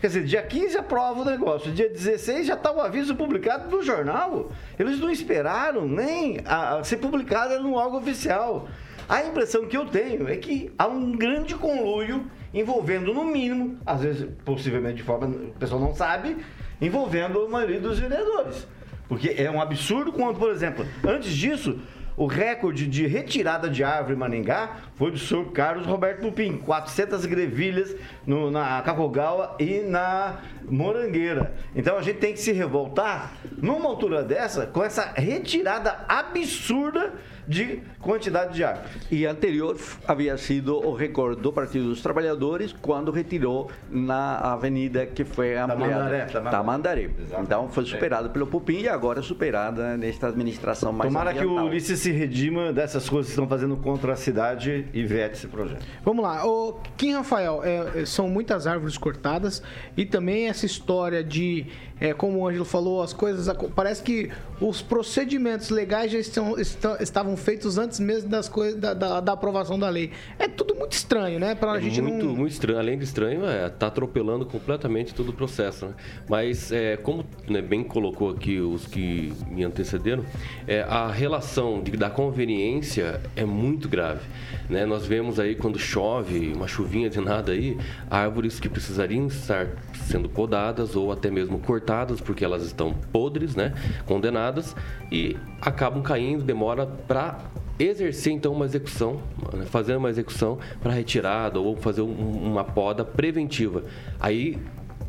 [0.00, 3.82] Quer dizer, dia 15 aprova o negócio, dia 16 já está o aviso publicado no
[3.82, 4.50] jornal.
[4.78, 8.68] Eles não esperaram nem a, a ser publicado no órgão oficial.
[9.08, 14.00] A impressão que eu tenho é que há um grande conluio envolvendo, no mínimo, às
[14.02, 16.36] vezes, possivelmente de forma, o pessoal não sabe,
[16.80, 18.66] envolvendo a maioria dos vereadores.
[19.08, 21.78] Porque é um absurdo quando, por exemplo, antes disso,
[22.16, 27.26] o recorde de retirada de árvore em Maningá foi do senhor Carlos Roberto Pupim, 400
[27.26, 30.36] grevilhas no- na Cacogawa e na
[30.68, 31.54] Morangueira.
[31.74, 37.12] Então a gente tem que se revoltar numa altura dessa com essa retirada absurda
[37.46, 38.88] de quantidade de árvore.
[39.10, 39.76] E anterior
[40.06, 46.26] havia sido o recorde do Partido dos Trabalhadores quando retirou na avenida que foi ampliada.
[46.50, 47.10] Tamandaré.
[47.40, 51.66] Então foi superado pelo Pupim e agora superada nesta administração mais Tomara que o ambiental.
[51.66, 55.84] Ulisses se redima dessas coisas que estão fazendo contra a cidade e vete esse projeto.
[56.04, 59.62] Vamos lá, o Kim Rafael, é, é, são muitas árvores cortadas
[59.96, 61.66] e também essa história de,
[62.00, 63.54] é, como o Ângelo falou, as coisas.
[63.74, 64.30] Parece que
[64.60, 69.32] os procedimentos legais já estão, estão- estavam feitos antes mesmo das coisas, da, da- da
[69.32, 70.10] aprovação da lei.
[70.38, 71.54] É tudo muito estranho, né?
[71.54, 72.34] Pra É gente muito, não.
[72.34, 72.78] muito estranho.
[72.78, 75.86] Além de estranho, é, tá atropelando completamente todo o processo.
[75.86, 75.94] Né?
[76.28, 80.24] Mas, é, como né, bem colocou aqui os que me antecederam,
[80.66, 84.20] é, a relação de- da conveniência é muito grave.
[84.68, 84.84] Né?
[84.84, 87.78] Nós vemos aí quando chove, uma chuvinha de nada aí,
[88.10, 89.68] árvores que precisariam estar
[90.08, 91.84] sendo podadas ou até mesmo cortadas
[92.20, 93.72] porque elas estão podres, né?
[94.06, 94.74] condenadas,
[95.10, 97.38] e acabam caindo, demora para
[97.78, 99.20] exercer então uma execução,
[99.52, 103.82] né, fazer uma execução para retirada ou fazer um- uma poda preventiva.
[104.20, 104.58] Aí,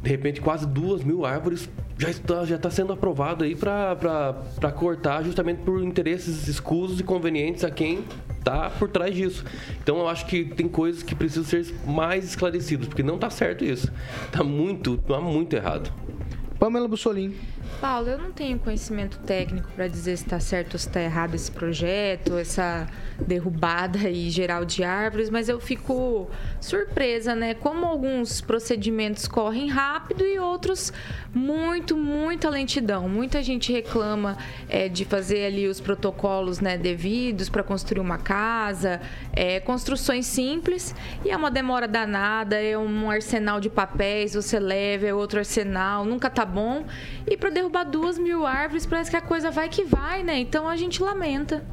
[0.02, 5.24] de repente, quase duas mil árvores já está já está sendo aprovado aí para cortar
[5.24, 8.04] justamente por interesses escusos e convenientes a quem
[8.38, 9.44] está por trás disso.
[9.82, 13.64] Então eu acho que tem coisas que precisam ser mais esclarecidas, porque não está certo
[13.64, 13.92] isso.
[14.26, 15.92] Está muito, tá muito errado.
[16.66, 17.38] Pamela Bussolini.
[17.80, 21.36] Paulo, eu não tenho conhecimento técnico para dizer se está certo ou se está errado
[21.36, 22.88] esse projeto, essa
[23.20, 27.54] derrubada aí geral de árvores, mas eu fico surpresa, né?
[27.54, 30.92] Como alguns procedimentos correm rápido e outros
[31.34, 33.10] muito, muita lentidão.
[33.10, 34.38] Muita gente reclama
[34.70, 39.02] é, de fazer ali os protocolos né, devidos para construir uma casa,
[39.34, 45.06] é, construções simples e é uma demora danada, é um arsenal de papéis, você leva,
[45.06, 46.86] é outro arsenal, nunca tá bom.
[47.28, 50.40] E para derrubar duas mil árvores, parece que a coisa vai que vai, né?
[50.40, 51.66] Então a gente lamenta.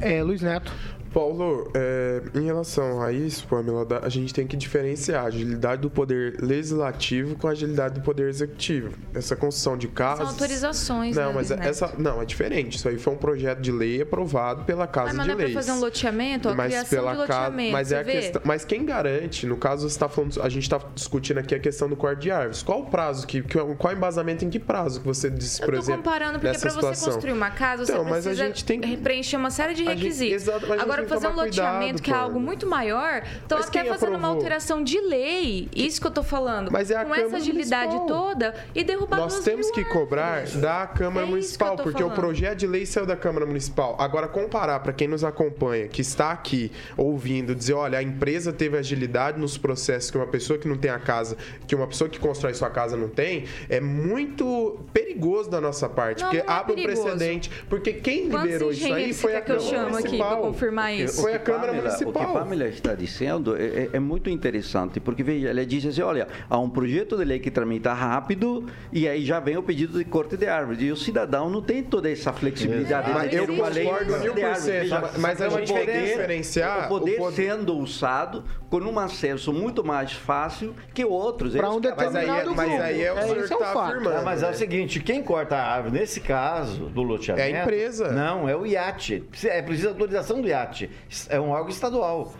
[0.00, 0.72] É, Luiz Neto.
[1.20, 5.88] Paulo, é, em relação a isso, Pamela, a gente tem que diferenciar a agilidade do
[5.88, 8.92] poder legislativo com a agilidade do poder executivo.
[9.14, 10.28] Essa construção de São casas.
[10.28, 11.62] autorizações, Não, né, mas Neto?
[11.62, 12.76] essa não é diferente.
[12.76, 15.44] Isso aí foi um projeto de lei aprovado pela Casa Ah, mas de não é
[15.44, 15.54] Leis.
[15.54, 16.50] fazer um loteamento?
[16.50, 19.46] A criação de casa, loteamento, mas é a questão, mas quem garante?
[19.46, 22.30] No caso, você tá falando, a gente está discutindo aqui a questão do corte de
[22.30, 22.62] árvores.
[22.62, 25.80] Qual o prazo que, qual o embasamento em que prazo que você disse, por Eu
[25.80, 26.02] tô exemplo?
[26.02, 29.36] comparando porque para você construir uma casa, você Então, mas a precisa gente tem preencher
[29.38, 30.34] uma série de A gente- requisitos.
[30.42, 34.10] exato, mas Agora, fazer um loteamento cuidado, que é algo muito maior, então até fazendo
[34.10, 34.36] uma aprovou?
[34.36, 36.70] alteração de lei, isso que eu tô falando.
[36.70, 38.26] Mas é a com essa Câmara agilidade Municipal.
[38.28, 42.14] toda e derrubar Nós temos que cobrar da Câmara É Municipal, porque o falando.
[42.14, 43.96] projeto de lei saiu da Câmara Municipal.
[43.98, 48.76] Agora, comparar para quem nos acompanha, que está aqui ouvindo, dizer, olha, a empresa teve
[48.76, 52.18] agilidade nos processos que uma pessoa que não tem a casa, que uma pessoa que
[52.18, 56.58] constrói sua casa não tem, é muito perigoso da nossa parte, Não, porque não é
[56.58, 57.02] abre um perigoso.
[57.02, 57.50] precedente.
[57.68, 60.28] Porque quem Quantos liberou isso aí foi a quer que eu Câmara chamo aqui Municipal.
[60.38, 61.22] pra confirmar isso?
[61.22, 62.32] Foi a Câmara Pamela- O que Municipal.
[62.34, 66.58] Pamela está dizendo é, é- é muito interessante, porque veja, ela diz assim, olha, há
[66.58, 70.36] um projeto de lei que tramita rápido e aí já vem o pedido de corte
[70.36, 70.84] de árvore.
[70.86, 73.10] E o cidadão não tem toda essa flexibilidade.
[73.12, 75.80] Mas de eu ter uma lei concordo de mil por cento, mas a gente tem
[75.80, 80.74] que poder- diferenciar o poder, o poder- sendo usado com um acesso muito mais fácil
[80.92, 81.54] que outros.
[81.54, 82.82] É isso um que- Mas aí é, determinado mas grupo.
[82.82, 83.90] aí é o É, senhor que é um está fato.
[83.92, 84.16] afirmando.
[84.16, 87.46] Ah, mas é o seguinte, quem corta a árvore, nesse caso do loteamento...
[87.48, 88.10] É a empresa.
[88.12, 89.24] Não, é o IAT.
[89.44, 90.48] É preciso autorização do
[90.86, 91.26] IAT.
[91.30, 92.34] É um órgão estadual.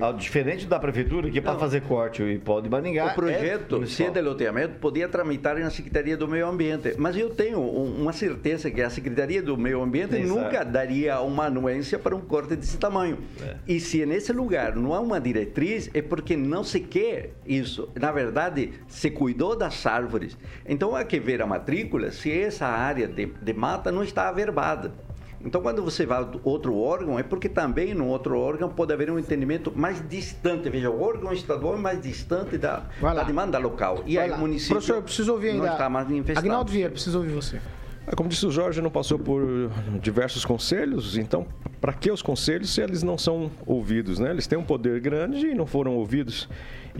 [0.00, 3.06] Ah, Diferente da prefeitura, que para fazer corte e pode Maringá.
[3.06, 6.94] O projeto, é se é de loteamento, podia tramitar na Secretaria do Meio Ambiente.
[6.96, 11.20] Mas eu tenho um- uma certeza que a Secretaria do Meio Ambiente Sim, nunca daria
[11.20, 13.18] uma anuência para um corte desse tamanho.
[13.66, 17.88] E se nesse lugar não há uma diretriz, é porque não se quer isso.
[18.00, 20.38] Na verdade, se cuidou das árvores.
[20.64, 24.92] Então há que ver a matrícula se essa área de, de mata não está averbada.
[25.44, 29.10] Então, quando você vai a outro órgão, é porque também no outro órgão pode haver
[29.10, 30.70] um entendimento mais distante.
[30.70, 34.02] Veja, o órgão estadual é mais distante da, da demanda local.
[34.06, 34.36] E Vai aí lá.
[34.36, 35.66] o município Professor, eu preciso ouvir ainda.
[35.66, 36.46] não está mais infestado.
[36.46, 37.60] Agnaldo Vieira, preciso ouvir você.
[38.06, 41.46] É, Como disse o Jorge, não passou por diversos conselhos, então
[41.80, 44.30] para que os conselhos se eles não são ouvidos, né?
[44.30, 46.48] Eles têm um poder grande e não foram ouvidos.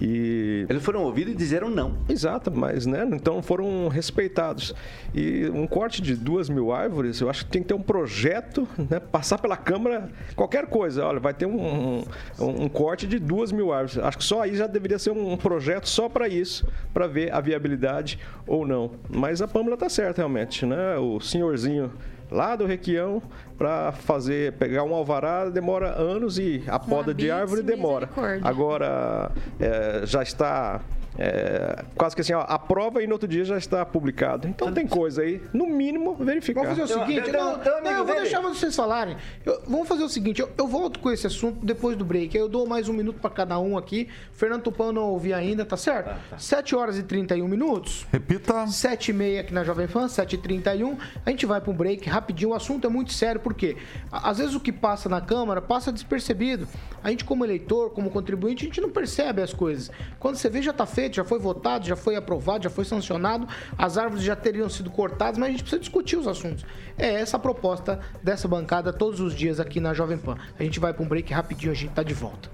[0.00, 1.96] E eles foram ouvidos e disseram não.
[2.08, 4.74] Exato, mas né, então foram respeitados.
[5.14, 8.66] E um corte de duas mil árvores, eu acho que tem que ter um projeto,
[8.90, 11.04] né, passar pela Câmara, qualquer coisa.
[11.04, 12.04] Olha, vai ter um,
[12.38, 13.98] um, um corte de duas mil árvores.
[13.98, 17.40] Acho que só aí já deveria ser um projeto só para isso, para ver a
[17.40, 18.92] viabilidade ou não.
[19.08, 20.96] Mas a Pâmela está certa realmente, né?
[20.96, 21.92] O senhorzinho
[22.32, 23.22] lá do Requião
[23.56, 28.08] para fazer pegar um alvará demora anos e a poda de árvore demora.
[28.42, 30.80] Agora é, já está
[31.18, 34.48] é, quase que assim, ó, aprova e no outro dia já está publicado.
[34.48, 36.62] Então tem coisa aí, no mínimo, verificar.
[36.62, 39.16] Vamos fazer o seguinte, não, não, eu vou deixar vocês falarem.
[39.44, 42.36] Eu- vamos fazer o seguinte, eu, eu volto com esse assunto depois do break.
[42.36, 44.08] Aí eu dou mais um minuto para cada um aqui.
[44.32, 46.14] Fernando Tupan não ouvi ainda, tá certo?
[46.38, 48.06] 7 horas e 31 minutos.
[48.10, 48.66] Repita.
[48.66, 51.74] 7 e meia aqui na Jovem Pan, 7 e 31 A gente vai para um
[51.74, 52.50] break rapidinho.
[52.50, 53.76] O assunto é muito sério, porque
[54.10, 56.66] às vezes o que passa na Câmara passa despercebido.
[57.02, 59.90] A gente, como eleitor, como contribuinte, a gente não percebe as coisas.
[60.18, 63.48] Quando você vê, já está feito, já foi votado, já foi aprovado, já foi sancionado,
[63.76, 66.64] as árvores já teriam sido cortadas, mas a gente precisa discutir os assuntos.
[66.98, 70.36] É essa a proposta dessa bancada todos os dias aqui na Jovem Pan.
[70.58, 72.50] A gente vai para um break rapidinho, a gente tá de volta.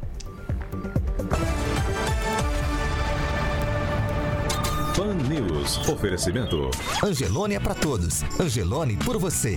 [4.98, 5.88] Pan News.
[5.88, 6.70] Oferecimento.
[7.04, 8.24] Angelone é pra todos.
[8.40, 9.56] Angelone por você.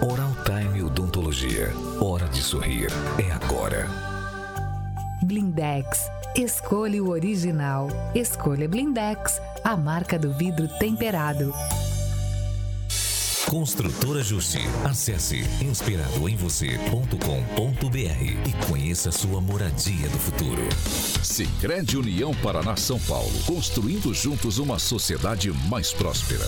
[0.00, 1.74] Oral Time Odontologia.
[2.00, 2.88] Hora de sorrir.
[3.18, 3.86] É agora.
[5.22, 6.17] Blindex.
[6.38, 7.88] Escolha o original.
[8.14, 11.52] Escolha Blindex, a marca do vidro temperado.
[13.48, 14.58] Construtora Justi.
[14.84, 20.60] Acesse inspiradoemvocê.com.br e conheça sua moradia do futuro.
[21.22, 23.32] Sicredi União Paraná São Paulo.
[23.46, 26.44] Construindo juntos uma sociedade mais próspera.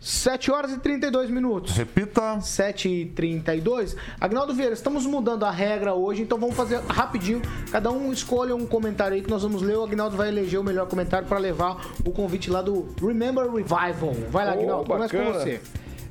[0.00, 1.76] 7 horas e 32 minutos.
[1.76, 2.40] Repita.
[2.40, 3.94] 7 e 32.
[4.18, 7.42] Agnaldo Vieira, estamos mudando a regra hoje, então vamos fazer rapidinho.
[7.70, 9.76] Cada um escolha um comentário aí que nós vamos ler.
[9.76, 14.14] O Agnaldo vai eleger o melhor comentário para levar o convite lá do Remember Revival.
[14.30, 15.60] Vai lá, Oh, Agnaldo, começa com você.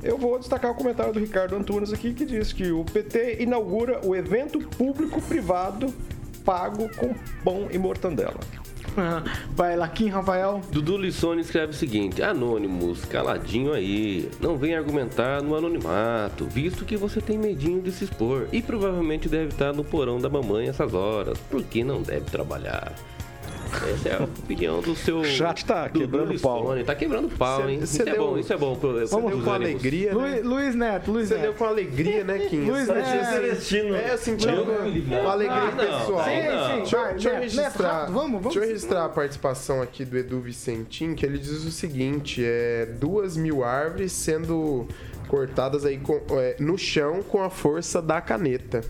[0.04, 4.06] Eu vou destacar o comentário do Ricardo Antunes aqui, que diz que o PT inaugura
[4.06, 5.94] o evento público-privado
[6.44, 8.40] pago com pão e mortandela.
[9.56, 10.62] Vai lá, Kim Rafael.
[10.72, 14.30] Dudu Lissone escreve o seguinte: Anônimos, caladinho aí.
[14.40, 19.30] Não vem argumentar no anonimato, visto que você tem medinho de se expor e provavelmente
[19.30, 22.94] deve estar no porão da mamãe essas horas, porque não deve trabalhar.
[23.94, 25.20] Essa é a opinião do seu.
[25.20, 26.60] O chat tá Dudu quebrando pau.
[26.62, 26.84] Lissone.
[26.84, 27.78] Tá quebrando pau, hein?
[27.80, 28.76] Cê- Isso cê é deu- bom, isso é bom.
[28.76, 29.48] pro- Você deu com ânimos.
[29.48, 30.14] alegria, né?
[30.14, 31.44] Luiz, Luiz Neto, Luiz Você Neto.
[31.44, 32.70] deu com alegria, né, Kim?
[32.70, 33.08] Luiz Neto.
[33.30, 33.96] Celestino.
[33.96, 36.24] É, eu senti Não, com alegria não, pessoal.
[36.24, 38.44] Sim, sim, Deixa, eu- vai, deixa eu Neto, Neto, registrar, vamos, vamos.
[38.44, 42.86] deixa eu registrar a participação aqui do Edu Vicentim, que ele diz o seguinte, é
[42.86, 44.88] duas mil árvores sendo
[45.28, 48.82] cortadas aí com- é, no chão com a força da caneta.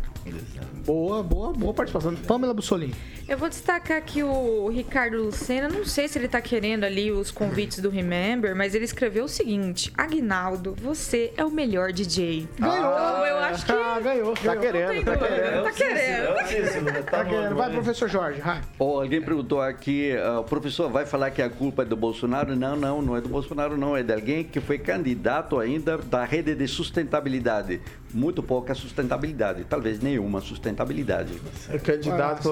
[0.86, 2.16] Boa, boa, boa participação.
[2.16, 2.94] Pamela Bussolini.
[3.32, 5.70] Eu vou destacar aqui o Ricardo Lucena.
[5.70, 9.28] Não sei se ele tá querendo ali os convites do Remember, mas ele escreveu o
[9.30, 12.46] seguinte: Agnaldo, você é o melhor DJ.
[12.60, 12.76] Ganhou.
[12.76, 13.72] Então, eu acho que.
[13.72, 14.34] Ah, ganhou.
[14.34, 14.60] Tá ganhou.
[14.60, 15.64] querendo, tá querendo.
[15.64, 17.04] Tá querendo.
[17.06, 17.56] Tá querendo.
[17.56, 18.42] Vai, professor Jorge.
[18.42, 18.60] Vai.
[18.78, 22.54] Ó, alguém perguntou aqui, ah, o professor vai falar que a culpa é do Bolsonaro?
[22.54, 23.96] Não, não, não é do Bolsonaro, não.
[23.96, 27.80] É de alguém que foi candidato ainda da rede de sustentabilidade.
[28.14, 31.32] Muito pouca sustentabilidade, talvez nenhuma sustentabilidade.
[31.70, 32.50] É candidato Ah, com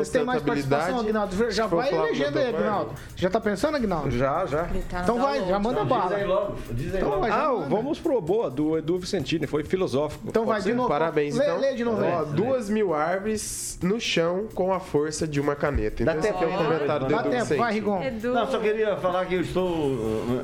[0.69, 1.09] Sustentabilidade.
[1.09, 1.51] Agnaldo?
[1.51, 2.47] Já vai do aí.
[2.47, 2.91] Agnaldo.
[3.15, 4.11] Já tá pensando, Agnaldo?
[4.11, 4.63] Já, já.
[4.89, 6.19] tá Então vai, já manda bala.
[6.69, 7.65] Então vai, já Ah, manda.
[7.67, 10.25] vamos pro boa do Edu Vicentini, foi filosófico.
[10.27, 10.89] Então vai de novo.
[10.89, 11.59] Parabéns, lê, então.
[11.59, 12.03] Lê de novo.
[12.03, 16.03] Ó, duas mil árvores no chão com a força de uma caneta.
[16.03, 17.73] Então Dá esse aqui é o tempo, comentário do Dá Edu tempo, vai.
[17.73, 18.03] Rigon.
[18.03, 18.33] Edu.
[18.33, 19.97] Não, só queria falar que eu estou.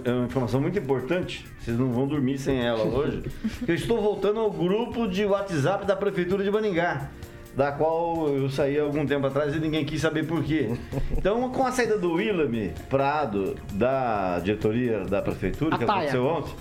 [0.04, 1.46] É uma informação muito importante.
[1.60, 3.24] Vocês não vão dormir sem ela hoje.
[3.68, 7.10] eu estou voltando ao grupo de WhatsApp da Prefeitura de Maningá.
[7.56, 10.76] Da qual eu saí algum tempo atrás e ninguém quis saber por quê.
[11.18, 16.00] Então, com a saída do Willam Prado da diretoria da prefeitura, que Ataia.
[16.00, 16.54] aconteceu ontem,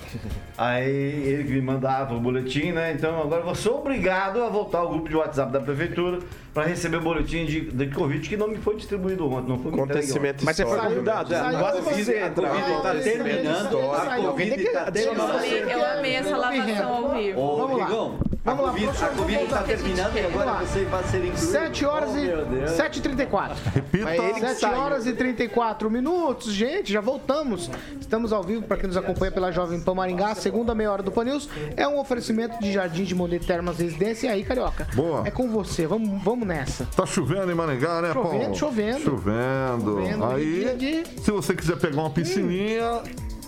[0.57, 2.93] aí ele que me mandava o boletim, né?
[2.93, 6.19] Então agora eu vou ser obrigado a voltar ao grupo de WhatsApp da prefeitura
[6.53, 9.49] para receber o boletim de, de Covid que não me foi distribuído ontem.
[9.49, 10.45] Não foi Acontecimento.
[10.45, 11.31] Mas você foi convidado?
[11.31, 12.51] Saiu, Quase saiu, você saiu, entrar.
[12.51, 14.25] saiu, tá saiu, terminando, saiu, a saiu.
[14.31, 17.41] Covid Tem que- tá tem que- Eu amei, essa lavação ao vivo.
[17.41, 17.85] Ô, Vamos lá.
[17.87, 19.63] Rigão, a Vamos lá, Covid, a Covid vamos tá lá.
[19.63, 21.39] terminando e agora Vamos você vai ser incluído.
[21.39, 22.71] 7 horas Oh, e meu Deus.
[22.73, 23.57] 7h34.
[23.75, 24.05] Repita.
[24.05, 24.79] Mas ele que 7 saiu.
[24.79, 27.71] horas e 34 minutos, gente, já voltamos.
[27.99, 30.35] Estamos ao vivo para quem nos acompanha pela Jovem Pan Maringá.
[30.45, 34.27] Segunda meia hora do Pan News é um oferecimento de Jardim de Monet Termas Residência.
[34.27, 34.87] E aí, Carioca?
[34.95, 35.27] Boa.
[35.27, 36.85] É com você, vamos, vamos nessa.
[36.95, 38.55] Tá chovendo em Maringá, né, Chovendo, Paulo?
[38.55, 39.01] chovendo.
[39.01, 39.91] Chovendo.
[40.03, 43.01] Chovendo, Aí, dia se você quiser pegar uma piscininha,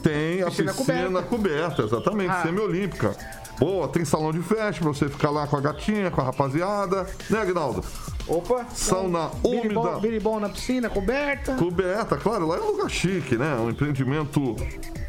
[0.02, 2.42] tem a Piscina piscina coberta, exatamente, Ah.
[2.42, 3.14] semiolímpica.
[3.60, 7.06] Boa, tem salão de festa pra você ficar lá com a gatinha, com a rapaziada.
[7.28, 7.84] Né, Agnaldo?
[8.28, 8.66] Opa.
[8.74, 10.00] Sauna Biribol, úmida.
[10.00, 11.54] biribol na piscina, coberta.
[11.54, 13.54] Coberta, claro, lá é um lugar chique, né?
[13.56, 14.56] Um empreendimento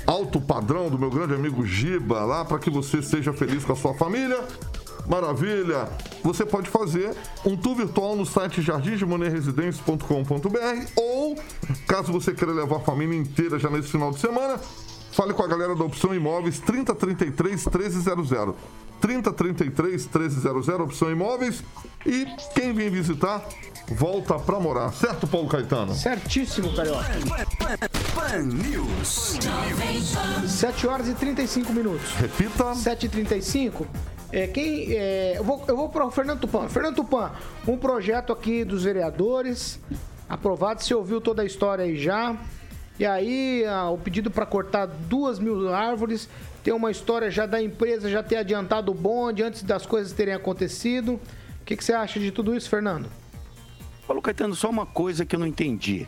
[0.05, 3.75] alto padrão do meu grande amigo Giba, lá para que você seja feliz com a
[3.75, 4.39] sua família.
[5.07, 5.87] Maravilha!
[6.21, 7.15] Você pode fazer
[7.45, 11.37] um tour virtual no site jardimdemonerresidência.com.br ou,
[11.87, 14.59] caso você queira levar a família inteira já nesse final de semana,
[15.17, 18.55] fale com a galera da Opção Imóveis 3033 1300.
[19.01, 21.63] 3033 1300, Opção Imóveis.
[22.05, 23.43] E quem vem visitar,
[23.87, 24.93] volta pra morar.
[24.93, 25.95] Certo, Paulo Caetano?
[25.95, 27.03] Certíssimo, Carioca.
[28.13, 29.39] Pan News.
[30.47, 32.11] 7 horas e 35 minutos.
[32.11, 32.65] Repita.
[32.73, 33.87] 7h35.
[34.31, 36.69] É, quem, é, eu vou, eu vou para o Fernando Tupan.
[36.69, 37.31] Fernando Tupan,
[37.67, 39.79] um projeto aqui dos vereadores,
[40.29, 40.83] aprovado.
[40.83, 42.35] Você ouviu toda a história aí já.
[42.99, 46.27] E aí, ah, o pedido para cortar duas mil árvores.
[46.63, 50.33] Tem uma história já da empresa já ter adiantado o bonde antes das coisas terem
[50.33, 51.13] acontecido.
[51.61, 53.07] O que, que você acha de tudo isso, Fernando?
[54.05, 56.07] Paulo Caetano, só uma coisa que eu não entendi.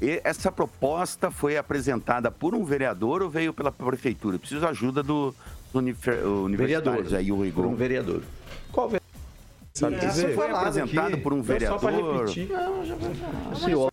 [0.00, 4.36] E- Essa proposta foi apresentada por um vereador ou veio pela prefeitura?
[4.36, 5.32] Eu preciso da ajuda do,
[5.72, 5.82] do
[6.56, 7.04] Vereador.
[7.14, 7.66] aí, o Igor.
[7.66, 8.22] um vereador.
[8.72, 9.00] Qual ve-
[9.74, 12.20] Sabe Isso foi apresentado por um Não, Só pra vereador.
[12.28, 12.48] repetir.
[13.64, 13.92] Senhor,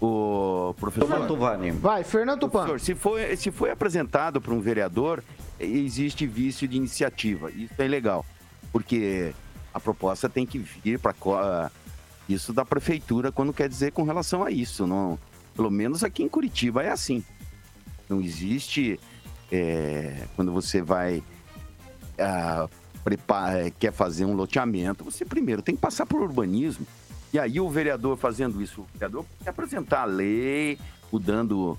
[0.00, 1.08] O professor.
[1.08, 1.70] Mantovani.
[1.72, 2.66] Vai, Fernando Tupan.
[2.66, 5.22] Professor, se foi, se foi apresentado por um vereador,
[5.58, 7.50] existe vício de iniciativa.
[7.50, 8.24] Isso é legal.
[8.70, 9.32] Porque
[9.74, 11.70] a proposta tem que vir para
[12.28, 14.86] isso da prefeitura quando quer dizer com relação a isso.
[14.86, 15.18] Não,
[15.54, 17.24] pelo menos aqui em Curitiba é assim.
[18.08, 19.00] Não existe
[19.50, 21.22] é, quando você vai
[22.18, 22.68] ah,
[23.02, 26.86] prepa- eh, quer fazer um loteamento, você primeiro tem que passar por urbanismo.
[27.32, 30.78] E aí o vereador fazendo isso, o vereador tem que apresentar a lei,
[31.12, 31.78] mudando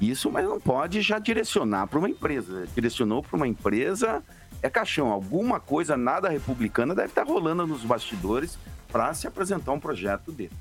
[0.00, 2.66] isso, mas não pode já direcionar para uma empresa.
[2.74, 4.22] Direcionou para uma empresa,
[4.62, 5.08] é caixão.
[5.08, 8.58] Alguma coisa nada republicana deve estar rolando nos bastidores
[8.90, 10.52] para se apresentar um projeto dele.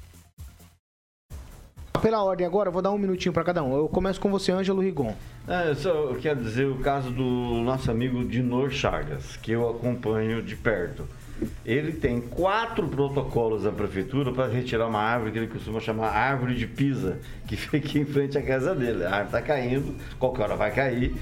[2.01, 3.75] Pela ordem agora, vou dar um minutinho para cada um.
[3.75, 5.13] Eu começo com você, Ângelo Rigon.
[5.45, 7.23] É, eu só quero dizer o caso do
[7.61, 11.05] nosso amigo Dinor Chagas, que eu acompanho de perto.
[11.65, 16.55] Ele tem quatro protocolos da prefeitura para retirar uma árvore que ele costuma chamar árvore
[16.55, 19.03] de pisa, que fica em frente à casa dele.
[19.03, 21.15] A árvore está caindo, qualquer hora vai cair.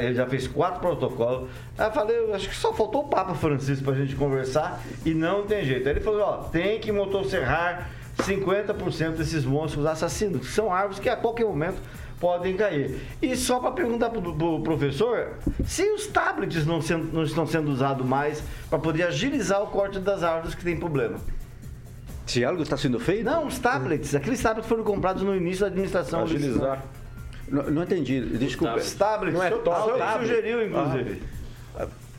[0.00, 1.50] Ele já fez quatro protocolos.
[1.76, 5.12] Aí eu falei, acho que só faltou o Papa Francisco para a gente conversar e
[5.12, 5.88] não tem jeito.
[5.88, 11.08] Aí ele falou, ó, tem que motosserrar 50% desses monstros assassinos, que são árvores que
[11.08, 11.80] a qualquer momento
[12.22, 13.00] podem cair.
[13.20, 17.68] E só para perguntar para o professor, se os tablets não, sendo- não estão sendo
[17.68, 21.16] usados mais para poder agilizar o corte das árvores que tem problema.
[22.24, 23.24] Se algo está sendo feito?
[23.24, 24.14] Não, os tablets.
[24.14, 26.22] Aqueles tablets foram comprados no início da administração.
[26.22, 26.84] Agilizar.
[27.48, 28.76] Não, não entendi, desculpa.
[28.76, 29.34] Os tablets.
[29.36, 30.28] Não é o top, senhor tablet?
[30.28, 31.22] sugeriu, inclusive.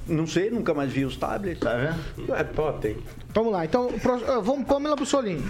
[0.05, 1.61] Não sei, nunca mais vi os tablets.
[1.61, 2.27] Tá vendo?
[2.27, 2.97] Não é totem.
[3.33, 3.89] Vamos lá, então,
[4.27, 5.43] ah, vamos Pamela Bussolini.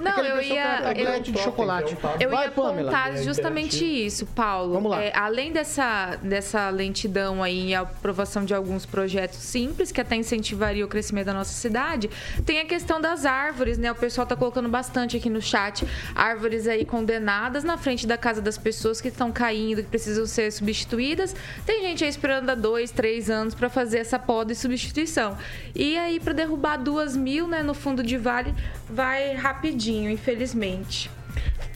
[0.00, 0.80] Não, eu ia.
[0.82, 1.96] tablete de eu- chocolate.
[2.18, 2.90] Eu Vai, ia Pamela.
[2.90, 4.72] apontar justamente isso, Paulo.
[4.74, 5.02] Vamos lá.
[5.02, 10.86] É, além dessa, dessa lentidão aí em aprovação de alguns projetos simples, que até incentivariam
[10.86, 12.10] o crescimento da nossa cidade,
[12.44, 13.92] tem a questão das árvores, né?
[13.92, 15.86] O pessoal tá colocando bastante aqui no chat.
[16.16, 20.50] Árvores aí condenadas na frente da casa das pessoas que estão caindo, que precisam ser
[20.50, 21.34] substituídas.
[21.64, 25.36] Tem gente aí esperando há dois, três anos para fazer essa poda e substituição.
[25.74, 28.54] E aí, para derrubar duas mil, né, no fundo de vale,
[28.88, 31.10] vai rapidinho, infelizmente.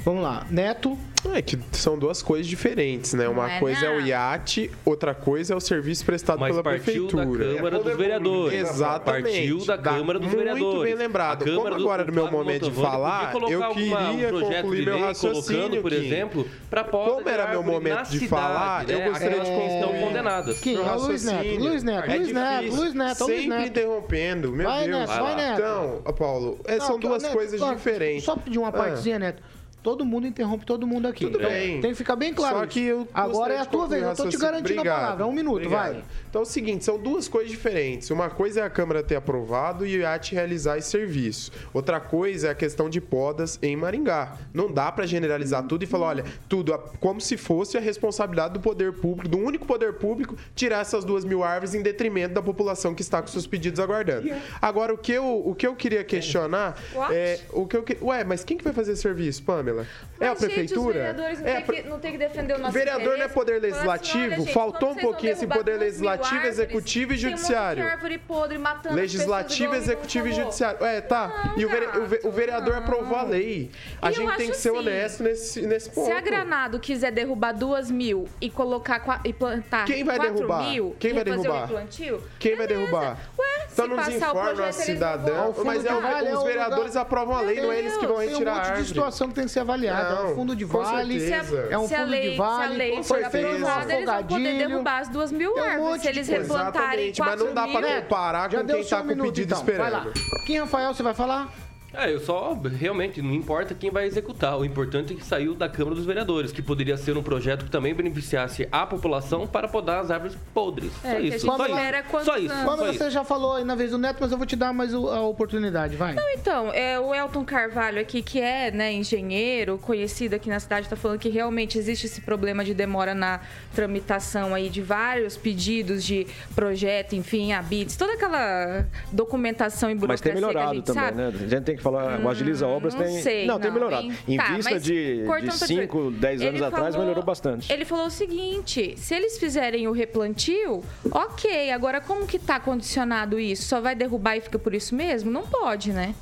[0.04, 0.96] Vamos lá, Neto.
[1.34, 3.28] É que são duas coisas diferentes, né?
[3.28, 7.08] Uma é coisa é o iate, outra coisa é o serviço prestado Mas pela partiu
[7.08, 7.56] da prefeitura.
[7.56, 8.60] Câmara dos Vereadores.
[8.60, 9.24] Exatamente.
[9.34, 10.82] Partiu da Câmara dos muito Vereadores.
[10.84, 11.42] bem lembrado.
[11.42, 14.30] A Câmara Como agora do no meu Flávio momento de falar, eu alguma- queria um
[14.30, 16.06] projeto concluir meu raciocínio colocando, por aqui.
[16.06, 19.08] exemplo, para Como era meu momento de cidade, falar, eu né?
[19.08, 20.00] gostaria de que estão concluir.
[20.04, 20.60] condenadas.
[20.60, 20.76] Quem?
[20.76, 21.58] É Luiz Neto.
[21.58, 22.62] Luiz Neto, É Luiz Neto.
[22.76, 23.66] Luiz Neto, Luiz Sempre Neto.
[23.68, 24.98] interrompendo, meu Vai, Deus.
[25.00, 25.58] Neto, vai, Neto.
[25.58, 28.22] Então, Paulo, é, são duas coisas diferentes.
[28.24, 28.72] Só pedir uma Ah.
[28.72, 29.42] partezinha, Neto.
[29.82, 31.24] Todo mundo interrompe todo mundo aqui.
[31.24, 31.80] Tudo Então, bem.
[31.80, 32.56] Tem que ficar bem claro.
[32.56, 32.72] Só isso.
[32.72, 34.96] que eu Agora é a tua vez, eu tô te garantindo Obrigado.
[34.96, 35.24] a palavra.
[35.24, 35.92] É um minuto, Obrigado.
[35.94, 36.04] vai.
[36.28, 38.10] Então é o seguinte, são duas coisas diferentes.
[38.10, 41.52] Uma coisa é a Câmara ter aprovado e o IAT realizar esse serviço.
[41.72, 44.36] Outra coisa é a questão de podas em Maringá.
[44.52, 48.60] Não dá pra generalizar tudo e falar, olha, tudo como se fosse a responsabilidade do
[48.60, 52.94] poder público, do único poder público, tirar essas duas mil árvores em detrimento da população
[52.94, 54.28] que está com seus pedidos aguardando.
[54.60, 57.14] Agora, o que eu, o que eu queria questionar What?
[57.14, 57.40] é...
[57.52, 59.67] O que eu, que- Ué, mas quem que vai fazer esse serviço, Pamela?
[59.70, 60.92] É a Mas, gente, os prefeitura?
[60.94, 63.12] vereadores não, é a tem pre- que, não tem que defender o nosso Vereador não
[63.12, 63.34] é interesse.
[63.34, 67.26] poder assim, legislativo, olha, gente, faltou um pouquinho esse poder legislativo, árvores, executivo e tem
[67.26, 67.84] um monte judiciário.
[67.84, 70.84] árvore podre matando Legislativo, pessoas, executivo e judiciário.
[70.84, 71.52] É, tá.
[71.56, 73.70] e o, vere- o ve- o vereador aprovou a lei.
[74.00, 76.06] A E gente tem que ser assim, honesto nesse, nesse ponto.
[76.06, 80.62] Se a Granado quiser derrubar duas mil e colocar e plantar Quem vai quatro derrubar?
[80.70, 81.58] mil Quem e vai fazer derrubar?
[81.58, 83.18] o replantio, Quem vai derrubar?
[83.38, 85.88] Ué, Então se não nos passar o informa projeto, a eles cidadão, vão- mas é,
[85.88, 85.92] é
[86.34, 88.56] os um vereadores aprovam a lei, não é eles que vão Tem retirar um a
[88.56, 88.88] monte de árvore.
[88.88, 90.08] situação que tem que ser avaliada.
[90.08, 91.68] é Não, um fundo de vale, certeza.
[91.70, 94.58] é um se fundo lei, de vale, se a lei for aprovada, eles vão poder
[94.58, 95.80] derrubar as duas mil um árvores.
[95.80, 97.80] monte Se eles replantarem Exatamente, mas quatro não dá mil...
[97.80, 99.64] pra comparar Já com deu quem seu tá com o minuto, pedido então.
[99.64, 99.98] Vai lá.
[100.06, 100.46] esperando.
[100.46, 101.48] Quem, Rafael, você vai falar?
[101.94, 104.58] É, eu só realmente não importa quem vai executar.
[104.58, 107.70] O importante é que saiu da Câmara dos Vereadores, que poderia ser um projeto que
[107.70, 110.92] também beneficiasse a população para podar as árvores podres.
[111.02, 111.46] É, só isso.
[111.46, 112.24] Só isso.
[112.24, 112.54] Só isso.
[112.64, 113.10] Quando Só você isso.
[113.10, 115.96] já falou aí na vez do Neto, mas eu vou te dar mais a oportunidade,
[115.96, 116.14] vai.
[116.14, 120.86] Não, então, é, o Elton Carvalho aqui, que é né, engenheiro, conhecido aqui na cidade,
[120.86, 123.40] está falando que realmente existe esse problema de demora na
[123.74, 130.32] tramitação aí de vários pedidos de projeto, enfim, habits, toda aquela documentação e Mas tem
[130.32, 131.16] burocracia que a melhorado gente também, sabe.
[131.16, 131.26] né?
[131.28, 133.22] A gente tem que falar, o Agiliza Obras não tem.
[133.22, 134.02] sei, não, tem não, melhorado.
[134.02, 134.12] hein?
[134.28, 137.24] Em Tá, vista mas de, cortando de pra 5, 10 anos Ele atrás, falou- melhorou
[137.24, 137.72] bastante.
[137.72, 141.70] Ele falou o seguinte: se eles fizerem o replantio, ok.
[141.70, 143.62] Agora, como que tá condicionado isso?
[143.68, 145.30] Só vai derrubar e fica por isso mesmo?
[145.30, 146.14] Não pode, né?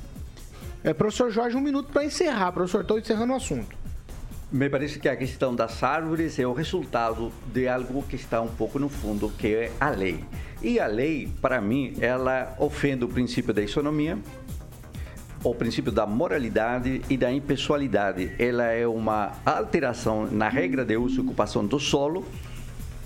[0.83, 2.51] É, professor Jorge, um minuto para encerrar.
[2.51, 3.75] Professor, estou encerrando o assunto.
[4.49, 8.47] Me parece que a questão das árvores é o resultado de algo que está um
[8.47, 10.23] pouco no fundo, que é a lei.
[10.61, 14.17] E a lei, para mim, ela ofende o princípio da isonomia,
[15.43, 18.31] o princípio da moralidade e da impessoalidade.
[18.39, 22.25] Ela é uma alteração na regra de uso e ocupação do solo,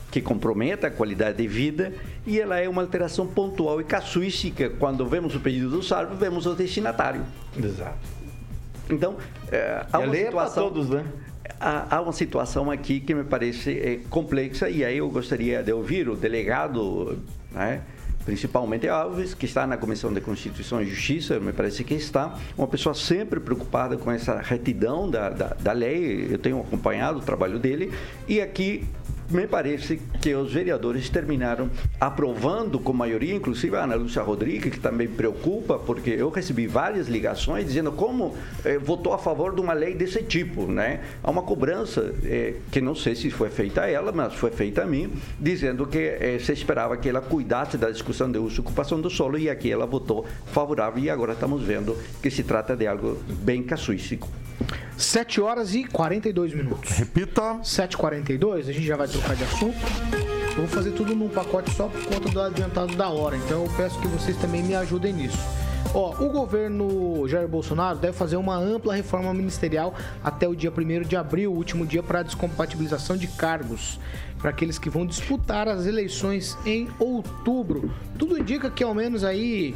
[0.09, 1.93] que compromete a qualidade de vida,
[2.25, 4.69] e ela é uma alteração pontual e casuística.
[4.69, 7.23] Quando vemos o pedido dos árvores, vemos o destinatário.
[7.57, 7.97] Exato.
[8.89, 9.15] Então,
[9.51, 11.05] é, há E a uma é situação todos, né?
[11.61, 15.71] há, há uma situação aqui que me parece é, complexa e aí eu gostaria de
[15.71, 17.19] ouvir o delegado,
[17.51, 17.81] né,
[18.25, 22.67] principalmente Alves, que está na Comissão de Constituição e Justiça, me parece que está, uma
[22.67, 27.59] pessoa sempre preocupada com essa retidão da, da, da lei, eu tenho acompanhado o trabalho
[27.59, 27.91] dele,
[28.27, 28.85] e aqui
[29.31, 31.69] me parece que os vereadores terminaram
[31.99, 37.07] aprovando com maioria, inclusive a Ana Lúcia Rodrigues, que também preocupa, porque eu recebi várias
[37.07, 41.01] ligações dizendo como eh, votou a favor de uma lei desse tipo, né?
[41.23, 44.83] Há uma cobrança, eh, que não sei se foi feita a ela, mas foi feita
[44.83, 48.61] a mim, dizendo que eh, se esperava que ela cuidasse da discussão de uso e
[48.61, 52.75] ocupação do solo, e aqui ela votou favorável, e agora estamos vendo que se trata
[52.75, 54.27] de algo bem casuístico.
[54.97, 56.91] 7 horas e 42 minutos.
[56.91, 57.59] Repita.
[57.63, 59.77] 7h42, a gente já vai trocar de assunto.
[60.51, 63.37] Eu vou fazer tudo num pacote só por conta do adiantado da hora.
[63.37, 65.39] Então eu peço que vocês também me ajudem nisso.
[65.93, 69.93] Ó, o governo Jair Bolsonaro deve fazer uma ampla reforma ministerial
[70.23, 73.99] até o dia 1 de abril, último dia para a descompatibilização de cargos
[74.37, 77.91] para aqueles que vão disputar as eleições em outubro.
[78.17, 79.75] Tudo indica que ao menos aí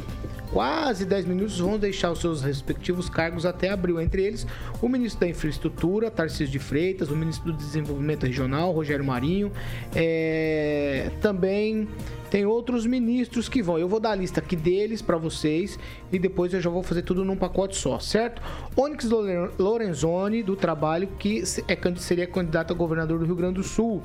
[0.52, 4.00] quase 10 minutos vão deixar os seus respectivos cargos até abril.
[4.00, 4.46] Entre eles,
[4.80, 9.50] o ministro da Infraestrutura, Tarcísio de Freitas, o ministro do Desenvolvimento Regional, Rogério Marinho,
[9.94, 11.88] é, também
[12.30, 13.78] tem outros ministros que vão.
[13.78, 15.78] Eu vou dar a lista aqui deles para vocês
[16.12, 18.42] e depois eu já vou fazer tudo num pacote só, certo?
[18.76, 23.62] Onyx Loren- Lorenzoni, do Trabalho, que é, seria candidato a governador do Rio Grande do
[23.62, 24.02] Sul.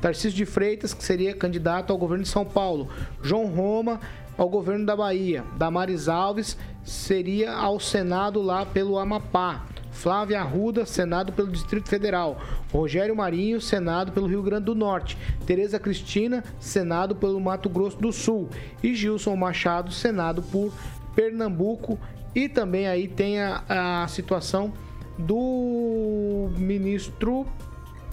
[0.00, 2.88] Tarcísio de Freitas, que seria candidato ao governo de São Paulo.
[3.22, 4.00] João Roma,
[4.36, 5.44] ao governo da Bahia.
[5.56, 9.66] Damares Alves seria ao Senado lá pelo Amapá.
[9.92, 12.40] Flávia Arruda, Senado pelo Distrito Federal.
[12.72, 15.16] Rogério Marinho, Senado pelo Rio Grande do Norte.
[15.46, 18.48] Tereza Cristina, Senado pelo Mato Grosso do Sul.
[18.82, 20.72] E Gilson Machado, Senado por
[21.14, 21.98] Pernambuco.
[22.34, 24.72] E também aí tem a, a situação
[25.18, 27.46] do ministro.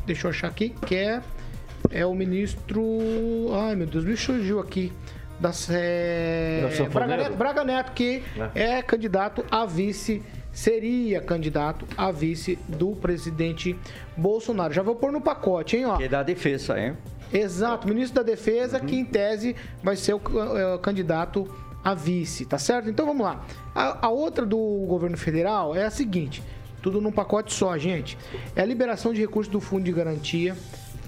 [0.06, 1.22] Deixa eu achar aqui, que é,
[1.90, 2.84] é o ministro.
[3.54, 4.92] Ai meu Deus, me surgiu aqui.
[5.40, 6.90] Da, é, Da?
[6.90, 8.24] Braga Neto, Braga Neto, que
[8.54, 10.22] é candidato a vice,
[10.52, 13.78] seria candidato a vice do presidente
[14.18, 14.74] Bolsonaro.
[14.74, 15.98] Já vou pôr no pacote, hein, ó.
[15.98, 16.98] Que é da defesa, hein?
[17.32, 20.22] Exato, ministro da Defesa, que em tese vai ser o,
[20.58, 21.48] é, o candidato
[21.84, 22.90] a vice, tá certo?
[22.90, 23.46] Então vamos lá.
[23.74, 26.42] A, a outra do governo federal é a seguinte:
[26.82, 28.18] Tudo num pacote só, gente.
[28.56, 30.56] É a liberação de recursos do Fundo de Garantia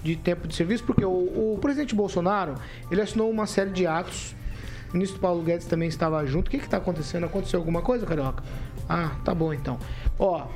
[0.02, 1.10] de Tempo de Serviço, porque o,
[1.54, 2.54] o presidente Bolsonaro,
[2.90, 4.34] ele assinou uma série de atos.
[4.90, 6.48] O ministro Paulo Guedes também estava junto.
[6.48, 7.24] O que está acontecendo?
[7.24, 8.42] Aconteceu alguma coisa, Carioca?
[8.88, 9.78] Ah, tá bom então.
[10.18, 10.46] Ó,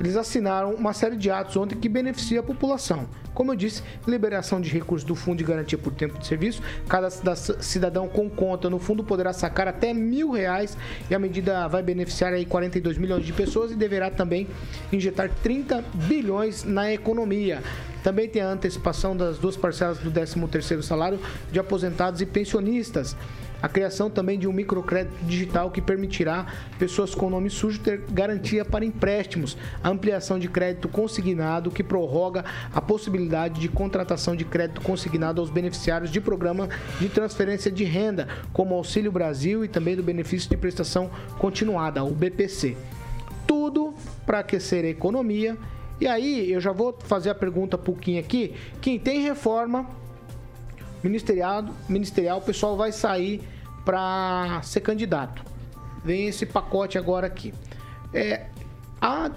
[0.00, 3.06] eles assinaram uma série de atos ontem que beneficia a população.
[3.34, 6.60] Como eu disse, liberação de recursos do Fundo de Garantia por Tempo de Serviço.
[6.88, 10.76] Cada cida- cidadão com conta no fundo poderá sacar até mil reais
[11.08, 14.48] e a medida vai beneficiar aí 42 milhões de pessoas e deverá também
[14.92, 17.62] injetar 30 bilhões na economia.
[18.02, 21.18] Também tem a antecipação das duas parcelas do 13º salário
[21.52, 23.16] de aposentados e pensionistas.
[23.62, 26.46] A criação também de um microcrédito digital que permitirá
[26.78, 29.56] pessoas com nome sujo ter garantia para empréstimos.
[29.84, 32.44] A ampliação de crédito consignado que prorroga
[32.74, 38.28] a possibilidade de contratação de crédito consignado aos beneficiários de programa de transferência de renda,
[38.52, 42.76] como Auxílio Brasil e também do benefício de prestação continuada, o BPC.
[43.46, 43.92] Tudo
[44.24, 45.58] para aquecer a economia.
[46.00, 48.54] E aí, eu já vou fazer a pergunta pro Kim aqui.
[48.80, 49.86] Quem tem reforma
[51.02, 53.42] ministerial, ministerial, o pessoal vai sair
[53.84, 55.42] para ser candidato.
[56.04, 57.52] Vem esse pacote agora aqui.
[58.14, 58.46] É,
[59.00, 59.30] a,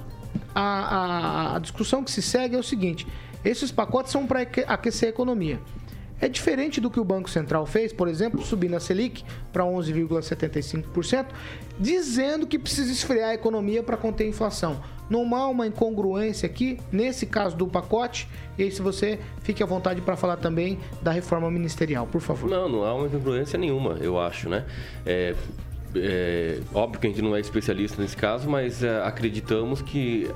[0.56, 3.06] a, a, a discussão que se segue é o seguinte:
[3.44, 5.60] esses pacotes são para aquecer a economia.
[6.22, 11.26] É diferente do que o Banco Central fez, por exemplo, subindo a Selic para 11,75%,
[11.80, 14.82] dizendo que precisa esfriar a economia para conter a inflação.
[15.10, 19.66] Não há uma incongruência aqui, nesse caso do pacote, e aí se você fique à
[19.66, 22.50] vontade para falar também da reforma ministerial, por favor.
[22.50, 24.66] Não, não há uma incongruência nenhuma, eu acho, né?
[25.06, 25.36] É,
[25.96, 30.28] é, óbvio que a gente não é especialista nesse caso, mas é, acreditamos que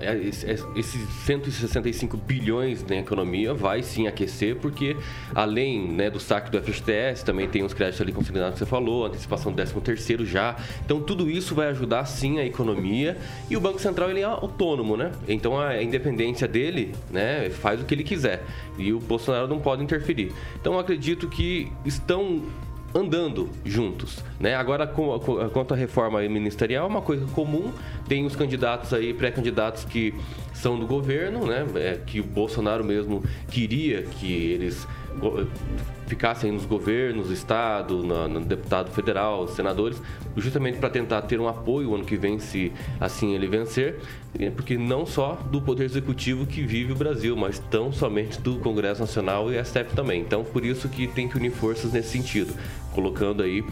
[0.00, 0.46] é, esse-
[0.76, 4.96] esses 165 bilhões na economia vai sim aquecer, porque
[5.34, 9.06] além né, do saque do FGTS, também tem os créditos ali consignados que você falou,
[9.06, 10.56] antecipação do 13 terceiro já.
[10.84, 13.16] Então tudo isso vai ajudar sim a economia
[13.50, 15.12] e o Banco Central ele é autônomo, né?
[15.28, 18.44] Então a independência dele né, faz o que ele quiser
[18.76, 20.32] e o Bolsonaro não pode interferir.
[20.60, 22.42] Então acredito que estão
[22.94, 24.54] andando juntos, né?
[24.54, 27.70] Agora com- com- quanto à reforma ministerial é uma coisa comum,
[28.08, 30.14] tem os candidatos aí, pré-candidatos que
[30.54, 31.66] são do governo, né?
[31.76, 34.86] É, que o Bolsonaro mesmo queria que eles
[36.06, 40.00] ficassem nos governos, estado, no deputado federal, senadores,
[40.36, 43.98] justamente para tentar ter um apoio ano que vem, se assim ele vencer,
[44.56, 49.00] porque não só do poder executivo que vive o Brasil, mas tão somente do Congresso
[49.00, 50.20] Nacional e STF também.
[50.20, 52.54] Então, por isso que tem que unir forças nesse sentido,
[52.94, 53.62] colocando aí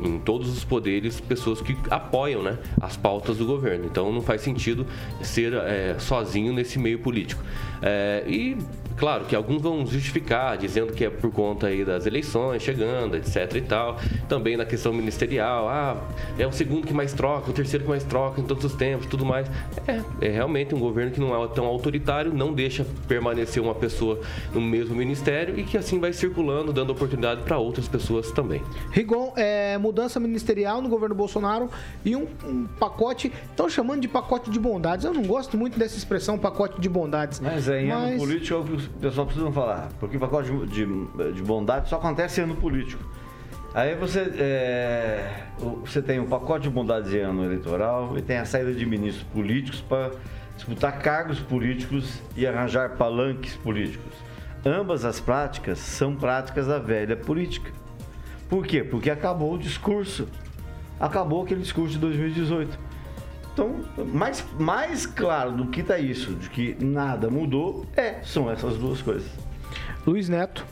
[0.00, 3.86] em todos os poderes pessoas que apoiam né, as pautas do governo.
[3.86, 4.86] Então não faz sentido
[5.22, 7.42] ser é, sozinho nesse meio político.
[7.82, 8.56] É, e
[8.96, 13.54] claro que alguns vão justificar, dizendo que é por conta aí das eleições chegando, etc
[13.54, 13.98] e tal.
[14.28, 15.96] Também na questão ministerial, ah,
[16.38, 19.06] é o segundo que mais troca, o terceiro que mais troca em todos os tempos,
[19.06, 19.48] tudo mais.
[19.86, 24.20] É, é realmente um governo que não é tão autoritário, não deixa permanecer uma pessoa
[24.52, 28.62] no mesmo ministério e que assim vai circulando, dando oportunidade para outras pessoas também.
[28.90, 31.68] Rigon, é, mudança ministerial no governo Bolsonaro
[32.04, 35.04] e um, um pacote, estão chamando de pacote de bondades.
[35.04, 37.40] Eu não gosto muito dessa expressão, pacote de bondades.
[37.40, 39.88] Mas é em ano político o pessoal precisa falar.
[39.98, 43.02] Porque o pacote de, de, de bondade só acontece ano político.
[43.74, 45.46] Aí você, é,
[45.84, 49.26] você tem o pacote de bondades em ano eleitoral e tem a saída de ministros
[49.32, 50.12] políticos para
[50.54, 54.12] disputar cargos políticos e arranjar palanques políticos.
[54.64, 57.72] Ambas as práticas são práticas da velha política.
[58.48, 58.84] Por quê?
[58.84, 60.28] Porque acabou o discurso.
[61.00, 62.78] Acabou aquele discurso de 2018.
[63.54, 68.76] Então, mais, mais claro do que está isso, de que nada mudou, é, são essas
[68.76, 69.30] duas coisas.
[70.04, 70.66] Luiz Neto.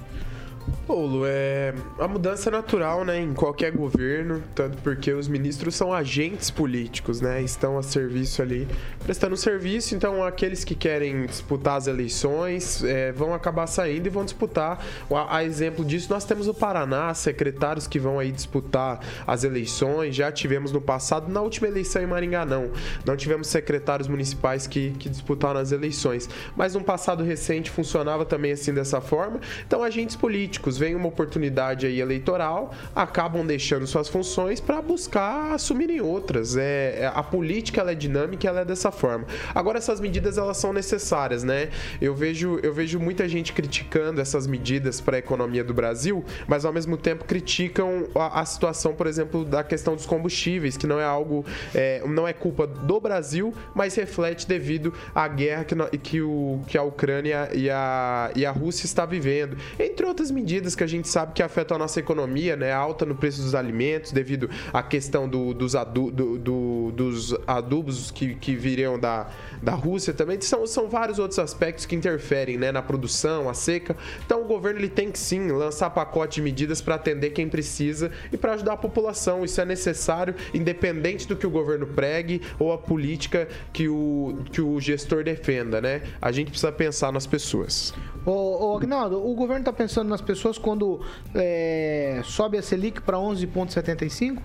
[0.87, 5.93] Paulo, é a mudança é natural, né, em qualquer governo, tanto porque os ministros são
[5.93, 8.69] agentes políticos, né, estão a serviço ali,
[9.03, 14.25] prestando serviço, então aqueles que querem disputar as eleições é, vão acabar saindo e vão
[14.25, 14.85] disputar.
[15.11, 20.15] A, a exemplo disso, nós temos o Paraná, secretários que vão aí disputar as eleições,
[20.15, 22.71] já tivemos no passado, na última eleição em Maringá não,
[23.05, 28.53] não tivemos secretários municipais que, que disputaram as eleições, mas no passado recente funcionava também
[28.53, 34.61] assim dessa forma, então agentes políticos vem uma oportunidade aí eleitoral, acabam deixando suas funções
[34.61, 36.57] para buscar assumirem outras.
[36.57, 39.27] É, é- a política ela é dinâmica, ela é dessa forma.
[39.55, 41.71] Agora essas medidas elas são necessárias, né?
[42.01, 46.65] Eu vejo eu vejo muita gente criticando essas medidas para a economia do Brasil, mas
[46.65, 51.01] ao mesmo tempo criticam a, a situação, por exemplo, da questão dos combustíveis, que não
[51.01, 51.45] é algo
[51.75, 56.77] é, não é culpa do Brasil, mas reflete devido à guerra que, que, o, que
[56.77, 60.87] a Ucrânia e a, e a Rússia está vivendo, entre outras medidas medidas que a
[60.87, 62.73] gente sabe que afetam a nossa economia, né?
[62.73, 68.11] Alta no preço dos alimentos, devido à questão do- dos, adu- do- do- dos adubos
[68.11, 69.29] que, que viriam da,
[69.63, 70.41] da Rússia também.
[70.41, 72.73] São, são vários outros aspectos que interferem né?
[72.73, 73.97] na produção, a seca.
[74.27, 78.11] Então o governo ele tem que sim lançar pacote de medidas para atender quem precisa
[78.33, 79.45] e para ajudar a população.
[79.45, 84.61] Isso é necessário, independente do que o governo pregue ou a política que o, que
[84.61, 86.03] o gestor defenda, né?
[86.21, 87.95] A gente precisa pensar nas pessoas.
[88.25, 91.01] Ô, ô Agnaldo, o governo está pensando nas pessoas quando
[91.35, 94.39] é, sobe a Selic para 11,75?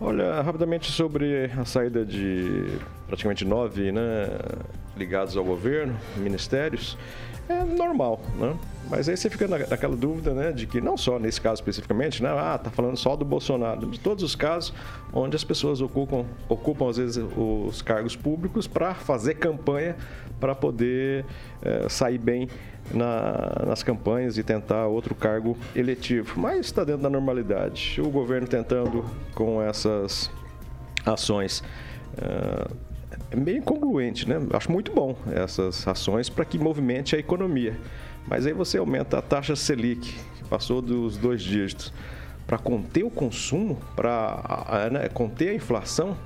[0.00, 2.66] Olha, rapidamente sobre a saída de
[3.08, 4.28] praticamente nove né,
[4.96, 6.96] ligados ao governo, ministérios,
[7.48, 8.54] é normal, né?
[8.90, 12.22] Mas aí você fica na- naquela dúvida, né, de que não só nesse caso especificamente,
[12.22, 14.72] né, ah, tá falando só do Bolsonaro, de todos os casos
[15.12, 19.96] onde as pessoas ocupam, ocupam às vezes os cargos públicos para fazer campanha
[20.38, 21.24] para poder
[21.62, 22.48] eh, sair bem
[22.92, 26.38] na- nas campanhas e tentar outro cargo eletivo.
[26.40, 28.00] Mas está dentro da normalidade.
[28.00, 30.30] O governo tentando com essas
[31.04, 31.62] ações
[32.16, 32.68] eh,
[33.30, 34.36] é meio incongruente, né?
[34.52, 37.76] Acho muito bom essas ações para que movimente a economia.
[38.26, 41.92] Mas aí você aumenta a taxa Selic, que passou dos dois dígitos,
[42.46, 46.16] para conter o consumo, para né, conter a inflação.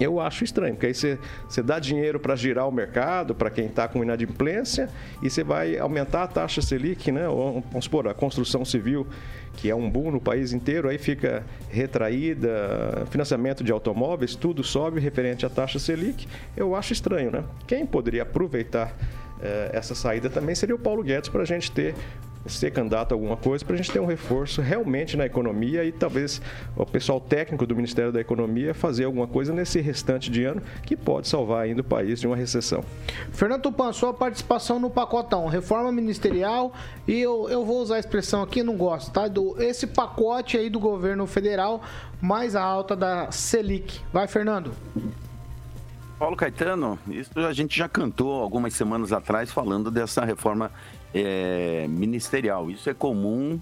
[0.00, 1.18] Eu acho estranho, porque aí você,
[1.48, 4.88] você dá dinheiro para girar o mercado, para quem está com inadimplência,
[5.22, 7.26] e você vai aumentar a taxa Selic, né?
[7.26, 9.06] Vamos supor, a construção civil,
[9.54, 15.00] que é um boom no país inteiro, aí fica retraída, financiamento de automóveis, tudo sobe
[15.00, 16.26] referente à taxa Selic.
[16.56, 17.44] Eu acho estranho, né?
[17.66, 18.96] Quem poderia aproveitar
[19.42, 21.94] eh, essa saída também seria o Paulo Guedes para a gente ter
[22.46, 25.92] ser candidato a alguma coisa para a gente ter um reforço realmente na economia e
[25.92, 26.40] talvez
[26.76, 30.96] o pessoal técnico do Ministério da Economia fazer alguma coisa nesse restante de ano que
[30.96, 32.84] pode salvar ainda o país de uma recessão.
[33.32, 36.72] Fernando Tupan, sua participação no pacotão, reforma ministerial
[37.06, 39.28] e eu, eu vou usar a expressão aqui, não gosto, tá?
[39.28, 41.82] Do, esse pacote aí do governo federal
[42.20, 44.00] mais a alta da Selic.
[44.12, 44.72] Vai, Fernando.
[46.18, 50.70] Paulo Caetano, isso a gente já cantou algumas semanas atrás falando dessa reforma
[51.14, 52.70] é, ministerial.
[52.70, 53.60] Isso é comum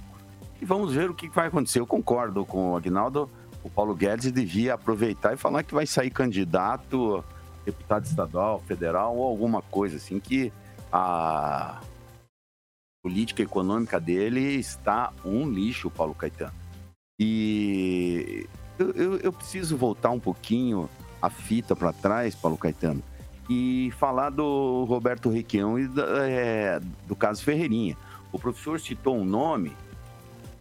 [0.60, 1.80] e vamos ver o que vai acontecer.
[1.80, 3.28] Eu concordo com o Agnaldo.
[3.62, 7.22] O Paulo Guedes devia aproveitar e falar que vai sair candidato,
[7.64, 10.50] deputado estadual, federal ou alguma coisa assim, que
[10.90, 11.80] a
[13.02, 16.52] política econômica dele está um lixo, Paulo Caetano.
[17.18, 18.46] E
[18.78, 20.88] eu, eu- eu preciso voltar um pouquinho
[21.20, 23.02] a fita para trás, Paulo Caetano,
[23.50, 26.78] e falar do Roberto Requião e da- é,
[27.08, 27.96] do caso Ferreirinha.
[28.32, 29.76] O professor citou um nome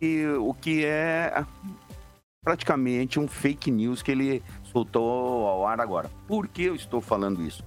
[0.02, 1.46] e o que é
[2.44, 6.10] praticamente um fake news que ele soltou ao ar agora.
[6.28, 7.64] Por que eu estou falando isso?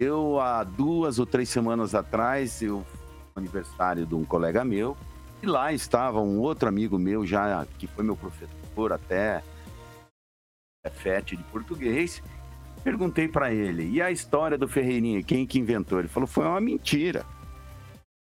[0.00, 2.84] Eu, há duas ou três semanas atrás, eu
[3.36, 4.96] aniversário de um colega meu,
[5.40, 9.44] e lá estava um outro amigo meu, já que foi meu professor até
[10.84, 12.20] é FET de português.
[12.82, 15.98] Perguntei para ele, e a história do Ferreirinha, quem que inventou?
[15.98, 17.26] Ele falou, foi uma mentira.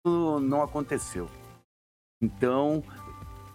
[0.05, 1.27] Não aconteceu.
[2.21, 2.83] Então,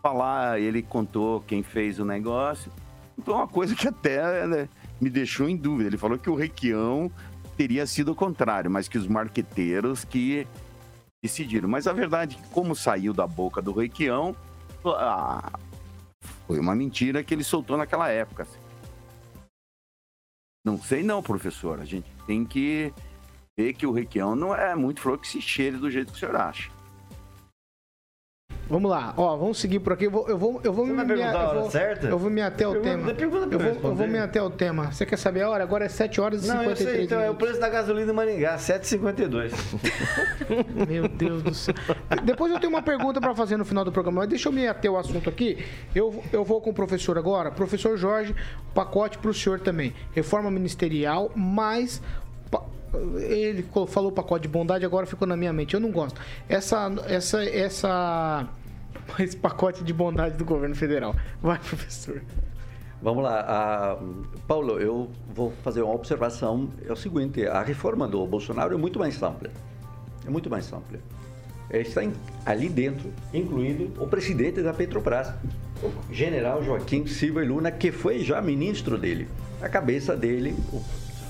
[0.02, 2.72] falar, ele contou quem fez o negócio.
[3.16, 4.68] Então, uma coisa que até né,
[5.00, 5.88] me deixou em dúvida.
[5.88, 7.10] Ele falou que o Requião
[7.56, 10.46] teria sido o contrário, mas que os marqueteiros que
[11.22, 11.68] decidiram.
[11.68, 14.34] Mas a verdade é que, como saiu da boca do Requião,
[14.84, 15.52] ah,
[16.46, 18.42] foi uma mentira que ele soltou naquela época.
[18.42, 18.69] assim.
[20.64, 21.80] Não sei não, professor.
[21.80, 22.92] A gente tem que
[23.56, 26.20] ver que o Requião não é muito flor que se cheire do jeito que o
[26.20, 26.70] senhor acha.
[28.70, 30.04] Vamos lá, ó, vamos seguir por aqui.
[30.06, 32.06] Eu vou, eu vou, eu vou Você me vai perguntar a eu hora vou- certa?
[32.06, 33.14] Eu vou me até o Pergunta- tema.
[33.14, 34.92] pergunta eu, eu vou, eu vou me até o tema.
[34.92, 35.64] Você quer saber a hora?
[35.64, 37.46] Agora é 7 horas e Não, eu 53 sei, então é o minutos.
[37.48, 39.52] preço da gasolina em Maringá, 7,52.
[40.88, 41.74] Meu Deus do céu.
[42.24, 44.66] Depois eu tenho uma pergunta para fazer no final do programa, mas deixa eu me
[44.68, 45.58] ater o assunto aqui.
[45.92, 47.50] Eu, eu vou com o professor agora.
[47.50, 48.34] Professor Jorge,
[48.72, 49.92] pacote para o senhor também.
[50.14, 52.00] Reforma ministerial, mais.
[53.28, 55.74] Ele falou pacote de bondade, agora ficou na minha mente.
[55.74, 56.20] Eu não gosto.
[56.48, 56.90] Essa.
[57.06, 57.44] Essa.
[57.44, 58.48] Essa.
[59.18, 61.14] Esse pacote de bondade do governo federal.
[61.42, 62.22] Vai, professor.
[63.02, 63.98] Vamos lá,
[64.46, 66.68] Paulo, eu vou fazer uma observação.
[66.86, 69.50] É o seguinte: a reforma do Bolsonaro é muito mais ampla.
[70.26, 70.98] É muito mais ampla.
[71.70, 72.02] Está
[72.44, 75.32] ali dentro, incluído o presidente da Petrobras,
[75.82, 79.28] o general Joaquim Silva e Luna, que foi já ministro dele.
[79.62, 80.82] A cabeça dele, o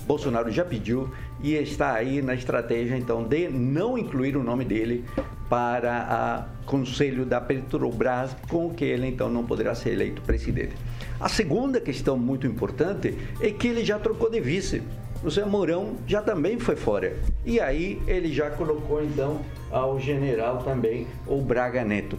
[0.07, 1.13] Bolsonaro já pediu
[1.43, 5.05] e está aí na estratégia, então, de não incluir o nome dele
[5.51, 10.77] para o Conselho da Petrobras, com que ele, então, não poderá ser eleito presidente.
[11.19, 14.81] A segunda questão muito importante é que ele já trocou de vice.
[15.23, 17.17] Ou seja, Mourão já também foi fora.
[17.45, 19.41] E aí ele já colocou então
[19.71, 22.17] ao general também o Braga Neto.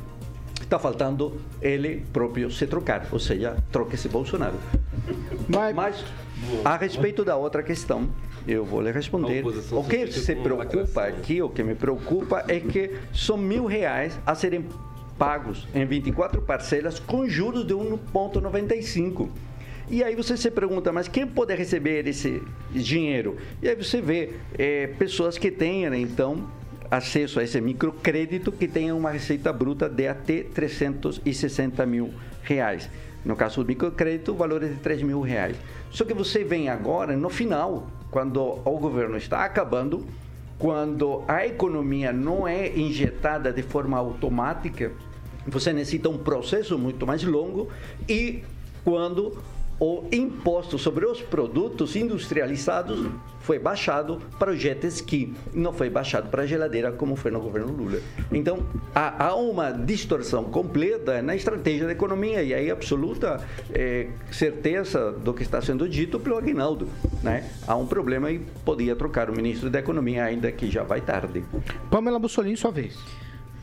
[0.59, 4.57] Está faltando ele próprio se trocar, ou seja, troque-se Bolsonaro.
[5.73, 6.03] Mas,
[6.63, 8.09] a respeito da outra questão,
[8.47, 9.43] eu vou lhe responder.
[9.71, 14.35] O que se preocupa aqui, o que me preocupa é que são mil reais a
[14.35, 14.65] serem
[15.17, 19.29] pagos em 24 parcelas com juros de 1,95.
[19.89, 23.37] E aí você se pergunta, mas quem pode receber esse dinheiro?
[23.61, 26.49] E aí você vê eh, pessoas que tenham, então,
[26.89, 32.89] acesso a esse microcrédito que tenham uma receita bruta de até 360 mil reais.
[33.23, 35.55] No caso do microcrédito, o valor é de 3 mil reais.
[35.91, 40.05] Só que você vem agora, no final, quando o governo está acabando,
[40.57, 44.91] quando a economia não é injetada de forma automática,
[45.47, 47.69] você necessita um processo muito mais longo
[48.07, 48.43] e
[48.83, 49.37] quando
[49.81, 53.09] o imposto sobre os produtos industrializados
[53.39, 57.39] foi baixado para o jet ski, não foi baixado para a geladeira como foi no
[57.41, 57.99] governo Lula.
[58.31, 58.59] Então,
[58.93, 63.41] há, há uma distorção completa na estratégia da economia e aí absoluta
[63.73, 66.87] eh, certeza do que está sendo dito pelo Aguinaldo.
[67.23, 67.49] Né?
[67.67, 71.43] Há um problema e podia trocar o ministro da Economia ainda que já vai tarde.
[71.89, 72.95] Pamela Bussolini, sua vez.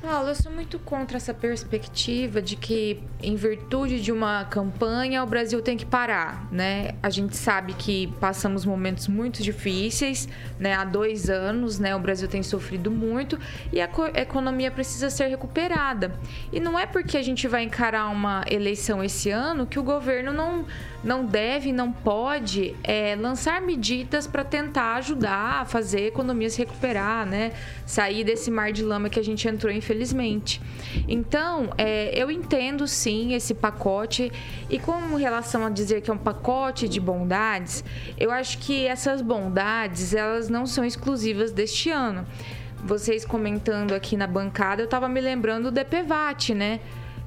[0.00, 5.26] Paulo, eu sou muito contra essa perspectiva de que, em virtude de uma campanha, o
[5.26, 6.92] Brasil tem que parar, né?
[7.02, 10.72] A gente sabe que passamos momentos muito difíceis, né?
[10.74, 11.96] Há dois anos, né?
[11.96, 13.36] O Brasil tem sofrido muito
[13.72, 16.14] e a co- economia precisa ser recuperada.
[16.52, 20.32] E não é porque a gente vai encarar uma eleição esse ano que o governo
[20.32, 20.64] não,
[21.02, 26.58] não deve, não pode é, lançar medidas para tentar ajudar a fazer a economia se
[26.58, 27.50] recuperar, né?
[27.84, 30.60] Sair desse mar de lama que a gente entrou, infelizmente.
[31.08, 34.30] Então, é, eu entendo sim esse pacote
[34.68, 37.82] e com relação a dizer que é um pacote de bondades,
[38.18, 42.26] eu acho que essas bondades elas não são exclusivas deste ano.
[42.84, 46.80] Vocês comentando aqui na bancada, eu estava me lembrando do DPVAT, né?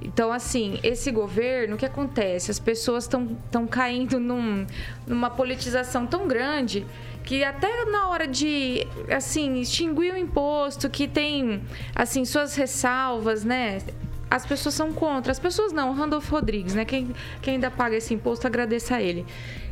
[0.04, 2.50] Então, assim, esse governo, o que acontece?
[2.50, 4.66] As pessoas estão caindo num-
[5.06, 6.86] numa politização tão grande
[7.24, 11.62] que até na hora de, assim, extinguir o imposto, que tem,
[11.96, 13.82] assim, suas ressalvas, né?
[14.30, 15.32] As pessoas são contra.
[15.32, 16.86] As pessoas não, Randolph Rodrigues, né?
[16.86, 19.26] Quem, quem ainda paga esse imposto, agradeça a ele.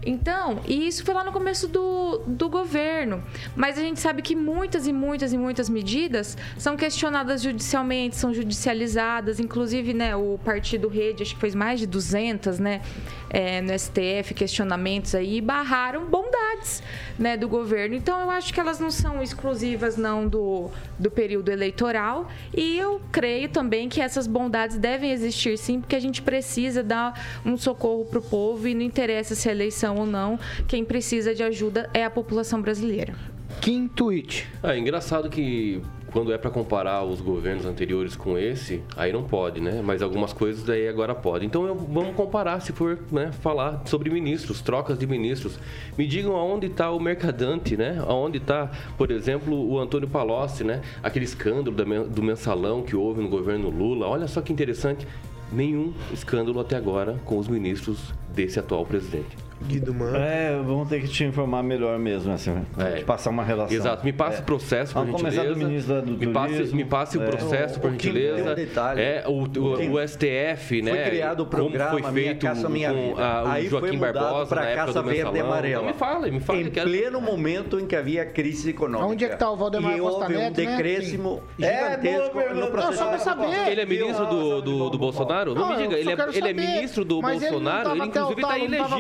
[0.06, 3.24] Então, e isso foi lá no começo do, do governo.
[3.56, 8.34] Mas a gente sabe que muitas e muitas e muitas medidas são questionadas judicialmente, são
[8.34, 9.40] judicializadas.
[9.40, 12.82] Inclusive, né, o Partido Rede, acho que fez mais de 200, né,
[13.30, 16.82] é, no STF, questionamentos aí, barraram bondades,
[17.18, 17.96] né, do governo.
[17.96, 22.30] Então, eu acho que elas não são exclusivas, não, do, do período eleitoral.
[22.56, 27.40] E eu creio também que essas bondades devem existir, sim, porque a gente precisa dar
[27.46, 30.40] um socorro para o povo e não interessa se é eleição ou não.
[30.68, 33.14] Quem precisa de ajuda é a população brasileira.
[33.62, 34.48] Kim Tweet.
[34.64, 35.82] É engraçado que
[36.14, 39.82] quando é para comparar os governos anteriores com esse, aí não pode, né?
[39.84, 41.46] Mas algumas coisas daí agora pode.
[41.46, 45.60] Então eu- vamos comparar, se for né, falar sobre ministros, trocas de ministros.
[45.98, 48.02] Me digam aonde está o Mercadante, né?
[48.08, 50.82] Aonde está, por exemplo, o Antônio Palocci, né?
[51.04, 51.76] Aquele escândalo
[52.08, 54.08] do mensalão que houve no governo Lula.
[54.08, 55.08] Olha só que interessante.
[55.52, 59.36] Nenhum escândalo até agora com os ministros desse atual presidente.
[59.62, 60.16] Guido Mano.
[60.18, 62.54] É, vamos ter que te informar melhor mesmo, assim,
[62.98, 63.76] te passar uma relação.
[63.76, 64.42] Exato, me passe É.
[64.42, 65.42] o processo, por Vamos gentileza.
[65.42, 67.26] começar do ministro da- do me, passe, me passe o É.
[67.26, 68.52] processo, O- por o gentileza.
[68.52, 69.02] um detalhe.
[69.02, 70.92] É, o, o, O o STF, né?
[70.92, 73.22] Foi criado o programa como foi Minha feito Minha com Vida.
[73.26, 75.40] a- o Aí Joaquim foi mudado Barbosa para na a época Casa do Verde.
[75.40, 75.82] Amarela.
[75.84, 76.60] Então me fala, me fala.
[76.60, 79.06] Em quero- pleno momento em que havia crise econômica.
[79.12, 80.66] Onde é que tá o Valdemar e Costa houve um Neto, né?
[80.68, 83.04] decréscimo É, gigantesco no processo.
[83.04, 83.70] Não, só saber.
[83.72, 85.54] Ele é ministro do, do, Bolsonaro?
[85.54, 87.92] Não, me diga, ele é, ele é ministro do Bolsonaro?
[87.92, 88.56] Ele, o inclusive, está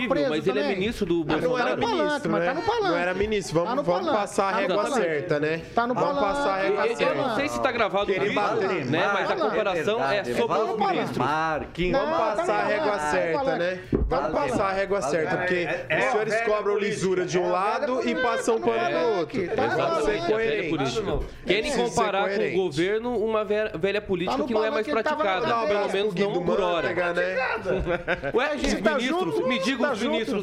[0.09, 2.45] preso mas ele é ministro do Não, não era ministro, mas né?
[2.47, 2.83] tá no palanque.
[2.89, 3.53] Não era ministro.
[3.55, 5.01] Vamos, Tá no vamos palanque, passar a tá no régua palanque.
[5.01, 5.61] certa, né?
[5.75, 6.33] Tá no Vamos palanque.
[6.37, 7.13] passar a Eu, régua eu certa.
[7.15, 9.09] não sei se está gravado Querer isso, bater né?
[9.13, 11.17] Mas a comparação é verdade, sobre os vamos ministros.
[11.17, 11.99] Marquinhos.
[11.99, 13.79] Vamos passar a régua certa, né?
[14.09, 18.59] Vamos passar a régua certa, porque os senhores cobram lisura de um lado e passam
[18.59, 19.47] pano do outro.
[19.55, 20.69] Tá Vamos ser Exatamente, a velha coerentes.
[20.99, 21.19] política.
[21.45, 22.55] Querem ser comparar com o coerente.
[22.55, 25.67] governo uma velha, velha política Tá no que não é mais palanque, ele tava praticada,
[25.67, 26.89] pelo menos não por hora.
[27.13, 27.35] Né?
[28.33, 30.11] Ué, os gente tá ministros, junto, me digam tá os junto.
[30.11, 30.38] ministros,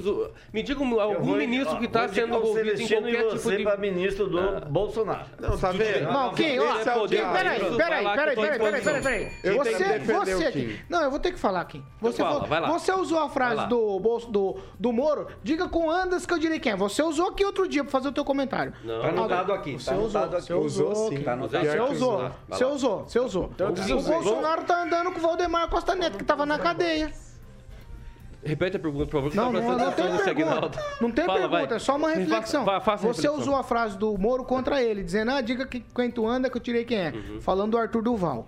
[0.53, 3.63] me digam algum ministro que está sendo envolvido em qualquer tipo de...
[3.63, 5.25] para ministro do Bolsonaro.
[5.39, 6.13] Não, tá vendo?
[6.13, 10.67] Não, Kim, ó, é Kim, peraí, peraí, peraí, peraí, peraí, peraí, Você, você aqui.
[10.67, 10.79] Kim.
[10.89, 11.83] Não, eu vou ter que falar, Kim.
[12.01, 12.69] Você, fala, falou- vai lá.
[12.69, 16.59] você usou a frase do, bolso- do, do Moro, diga com andas que eu direi
[16.59, 16.77] quem é.
[16.77, 18.73] Você usou aqui outro dia pra fazer o teu comentário.
[18.85, 19.01] Não.
[19.01, 19.73] Tá anotado aqui.
[19.79, 20.47] Você Tá usou, anotado aqui.
[20.47, 21.23] você usou, Usou sim.
[21.23, 21.37] Tá.
[21.37, 23.51] Você usou, você usou, você usou.
[23.55, 27.13] Então, O Bolsonaro tá andando com o Valdemar Costa Neto, que tava na cadeia.
[28.45, 29.31] Repete a pergunta, por favor.
[29.31, 30.31] que Não, tá não, não tem pergunta.
[30.31, 30.79] Aguinaldo.
[31.01, 31.77] Não tem Fala, pergunta, vai.
[31.77, 32.65] é só uma reflexão.
[32.65, 33.39] Você reflexão.
[33.39, 36.57] usou a frase do Moro contra ele, dizendo, ah, diga que quem tu anda que
[36.57, 37.11] eu tirei quem é.
[37.13, 37.41] Uhum.
[37.41, 38.47] Falando do Arthur Duval.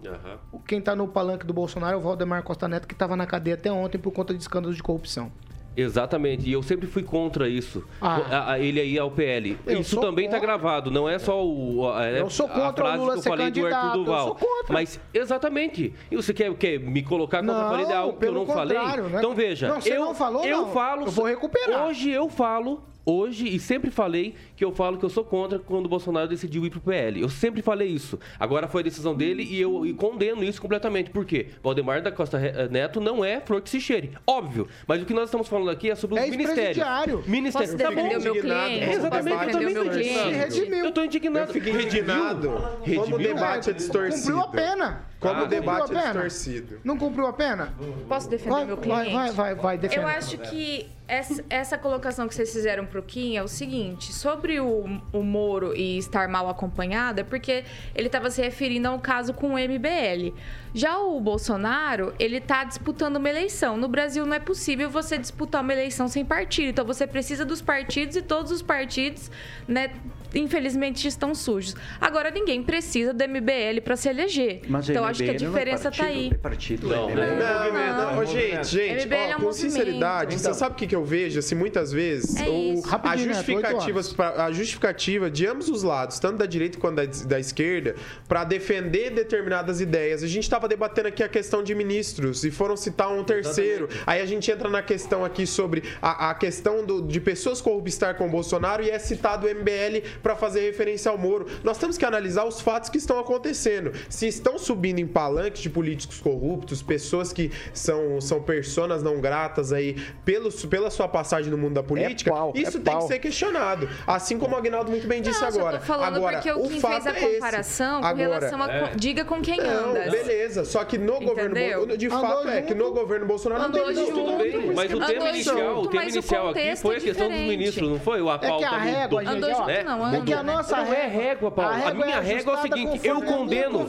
[0.52, 3.26] O- Quem tá no palanque do Bolsonaro é o Valdemar Costa Neto, que tava na
[3.26, 5.32] cadeia até ontem por conta de escândalos de corrupção.
[5.80, 7.84] Exatamente, e eu sempre fui contra isso.
[8.00, 8.20] Ah.
[8.30, 9.56] A- a- ele aí ao PL.
[9.66, 12.84] Eu isso também está gravado, não é só o, a, é Eu sou a contra
[12.84, 14.26] o frase Lula que eu falei do Arthur eu Duval.
[14.26, 14.72] sou contra.
[14.72, 15.94] Mas, exatamente.
[16.10, 18.46] E você quer, quer me colocar contra a Não, parede de algo que eu não
[18.46, 18.76] falei?
[18.78, 19.18] né?
[19.18, 21.06] Então veja, Não, você eu, não falou, eu falo.
[21.06, 21.86] Eu vou recuperar.
[21.86, 22.82] Hoje eu falo.
[23.10, 26.66] Hoje, e sempre falei que eu falo que eu sou contra quando o Bolsonaro decidiu
[26.66, 27.22] ir pro PL.
[27.22, 28.18] Eu sempre falei isso.
[28.38, 31.08] Agora foi a decisão dele e eu e condeno isso completamente.
[31.08, 31.46] Por quê?
[31.62, 34.10] Valdemar da Costa Re- Neto não é flor que se cheire.
[34.26, 34.68] Óbvio.
[34.86, 37.26] Mas o que nós estamos falando aqui é sobre É os ministérios.
[37.26, 37.52] Ministério.
[37.52, 38.18] Posso Tá defender bom.
[38.18, 38.50] o meu cliente?
[38.84, 40.28] É, Exatamente, eu também defender meu indignado.
[40.28, 40.36] cliente?
[40.38, 40.84] redimiu.
[40.84, 41.48] Eu tô indignado.
[41.48, 41.88] Eu fiquei Redimiu?
[42.02, 43.18] indignado como o Redimiu?
[43.18, 44.32] debate é distorcido.
[44.34, 45.08] Cumpriu a pena.
[45.18, 46.80] Como Ah, o debate é distorcido.
[46.84, 47.72] Não cumpriu a pena?
[48.06, 49.12] Posso defender Vai, meu vai, cliente?
[49.16, 50.02] vai, vai, vai, defenda.
[50.02, 54.60] Eu acho que essa, essa colocação que vocês fizeram pro Kim é o seguinte: sobre
[54.60, 59.00] o, o Moro e estar mal acompanhado, é porque ele estava se referindo a um
[59.00, 60.36] caso com o MBL.
[60.74, 63.78] Já o Bolsonaro, ele tá disputando uma eleição.
[63.78, 66.68] No Brasil não é possível você disputar uma eleição sem partido.
[66.68, 69.30] Então você precisa dos partidos e todos os partidos,
[69.66, 69.90] né,
[70.34, 71.74] infelizmente estão sujos.
[72.00, 74.60] Agora ninguém precisa do MBL para se eleger.
[74.68, 76.30] Mas então MBL acho que a é diferença tá partido, aí.
[76.32, 77.38] É partido, Não, é né?
[77.38, 78.18] Não, não, não.
[78.20, 79.54] Ô, gente, gente, MBL é ó, um com movimento.
[79.72, 80.52] sinceridade, Então.
[80.52, 81.38] você sabe o que, que eu vejo?
[81.38, 84.00] Assim, muitas vezes, É o- a, Neto, justificativa,
[84.44, 87.94] a justificativa de ambos os lados, tanto da direita quanto da, da esquerda,
[88.28, 90.22] para defender determinadas ideias.
[90.22, 93.88] A gente estava debatendo aqui a questão de ministros e foram citar um terceiro.
[94.06, 98.14] Aí a gente entra na questão aqui sobre a, a questão do- de pessoas corruptar
[98.16, 101.46] com o Bolsonaro e é citado o MBL para fazer referência ao Moro.
[101.62, 103.92] Nós temos que analisar os fatos que estão acontecendo.
[104.08, 109.72] Se estão subindo em palanques de políticos corruptos, pessoas que são, são personas não gratas
[109.72, 113.02] aí pelo, pela sua passagem no mundo da política, pau, é isso tem pau.
[113.02, 113.88] que ser questionado.
[114.06, 115.78] Assim como o Agnaldo muito bem disse Não, só agora.
[115.78, 118.70] tô falando agora, porque o Kim fato fez a é comparação com Agora, relação a
[118.72, 118.92] é.
[118.96, 120.10] diga com quem não, anda.
[120.10, 120.64] beleza.
[120.64, 121.86] Só que no governo Entendeu?
[121.86, 123.00] Bo- de Andou fato é que no junto.
[123.00, 124.12] governo Bolsonaro não Andou tem junto.
[124.12, 126.94] tudo bem, mas o Andou tema junto, inicial, o tema o inicial aqui contexto foi
[126.94, 128.18] é a questão dos ministros, não foi?
[128.28, 130.42] A É que pauta a do- régua, do- gente, Andou junto, não, é que a
[130.42, 130.52] né?
[130.52, 131.72] nossa Não é régua, Paulo.
[131.72, 133.86] A, régua minha régua é o seguinte, eu a condeno.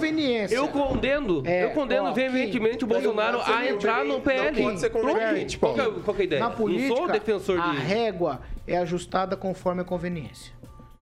[0.49, 1.43] Eu condeno.
[1.45, 4.57] É, eu condeno ó, veementemente o Bolsonaro a entrar no PL.
[4.61, 5.99] Não pode ser conveniente, Qual Paulo.
[5.99, 6.41] é- Qual que é a ideia?
[6.41, 7.77] Na política, não sou defensor a de.
[7.77, 10.53] régua é ajustada conforme a conveniência.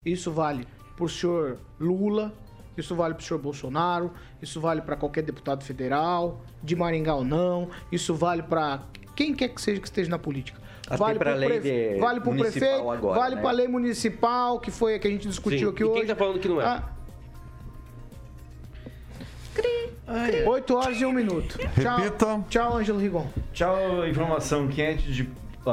[0.04, 2.32] Isso vale pro senhor Lula,
[2.76, 7.68] isso vale pro senhor Bolsonaro, isso vale para qualquer deputado federal, de Maringá ou não,
[7.90, 8.82] isso vale para
[9.16, 10.60] quem quer que seja que esteja na política.
[10.86, 13.40] Até vale pra pro lei de- vale pro municipal prefeito, agora, vale né?
[13.40, 15.98] pra lei municipal, que foi a que a gente discutiu Sim, aqui e hoje.
[16.00, 16.64] quem tá falando que não é?
[16.64, 16.82] Ah.
[20.46, 21.58] 8 horas e 1 minuto.
[21.80, 21.96] Tchau.
[21.96, 22.44] Repita.
[22.50, 23.26] Tchau, Ângelo Rigon.
[23.52, 25.28] Tchau, informação quente de,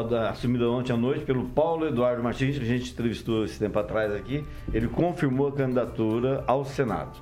[0.10, 3.78] da- assumida ontem à noite pelo Paulo Eduardo Martins, que a gente entrevistou esse tempo
[3.78, 4.46] atrás aqui.
[4.74, 7.20] Ele confirmou a candidatura ao Senado.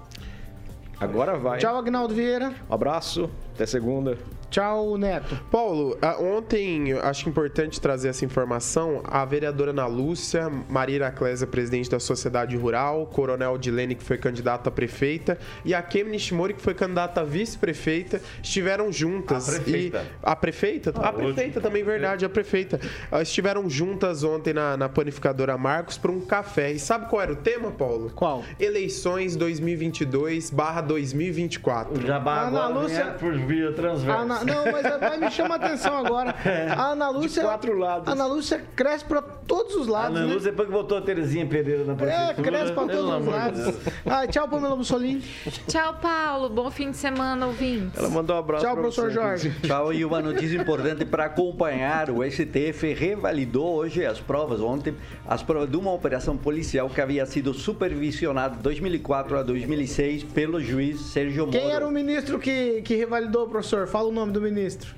[1.00, 1.58] Agora vai.
[1.60, 2.54] Tchau, Agnaldo Vieira.
[2.70, 3.30] Um abraço.
[3.60, 4.18] Até segunda.
[4.49, 5.38] Tchau, Neto.
[5.51, 9.01] Paulo, ontem, acho importante trazer essa informação.
[9.03, 14.70] A vereadora Ana Lúcia, Maria Iraclésia, presidente da Sociedade Rural, Coronel Dilene, que foi candidata
[14.70, 19.49] a prefeita, e a Kemi Nishimori, que foi candidata a vice-prefeita, estiveram juntas.
[19.49, 19.97] A prefeita.
[19.99, 20.89] E a prefeita?
[20.95, 22.80] a prefeita também, verdade, a prefeita.
[23.12, 26.72] Elas estiveram juntas ontem na, na panificadora Marcos para um café.
[26.72, 28.10] E sabe qual era o tema, Paulo?
[28.16, 28.41] Qual?
[28.57, 31.99] Eleições 2022 barra 2024.
[31.99, 34.22] O Jabá Ana agora Lúcia- por via transversa.
[34.22, 36.36] Ana- não, mas vai me chama a atenção agora.
[36.78, 37.41] A Ana Lúcia.
[37.43, 38.08] quatro lados.
[38.08, 40.18] A Ana Lúcia cresce pra todos os A lados.
[40.18, 40.34] Ana né?
[40.34, 42.47] Lúcia, depois que botou a Terezinha Pereira na É, prefeitura...
[42.47, 43.76] cresce pra pelo todos os de lados.
[44.06, 45.24] Ah, tchau, Pamela Mussolini.
[45.68, 46.50] Tchau, Paulo.
[46.50, 47.97] Bom fim de semana, ouvintes.
[47.97, 49.14] Ela mandou um abraço Tchau, pra professor você.
[49.16, 49.54] Jorge.
[49.64, 54.95] Tchau, e uma notícia importante para acompanhar: o STF revalidou hoje as provas, ontem,
[55.28, 60.60] as provas de uma operação policial que havia sido supervisionada de 2004 a 2006 pelo
[60.62, 61.58] juiz Sérgio Moro.
[61.58, 63.88] Quem era o ministro que, que revalidou, professor?
[63.88, 64.94] Fala o nome do ministro.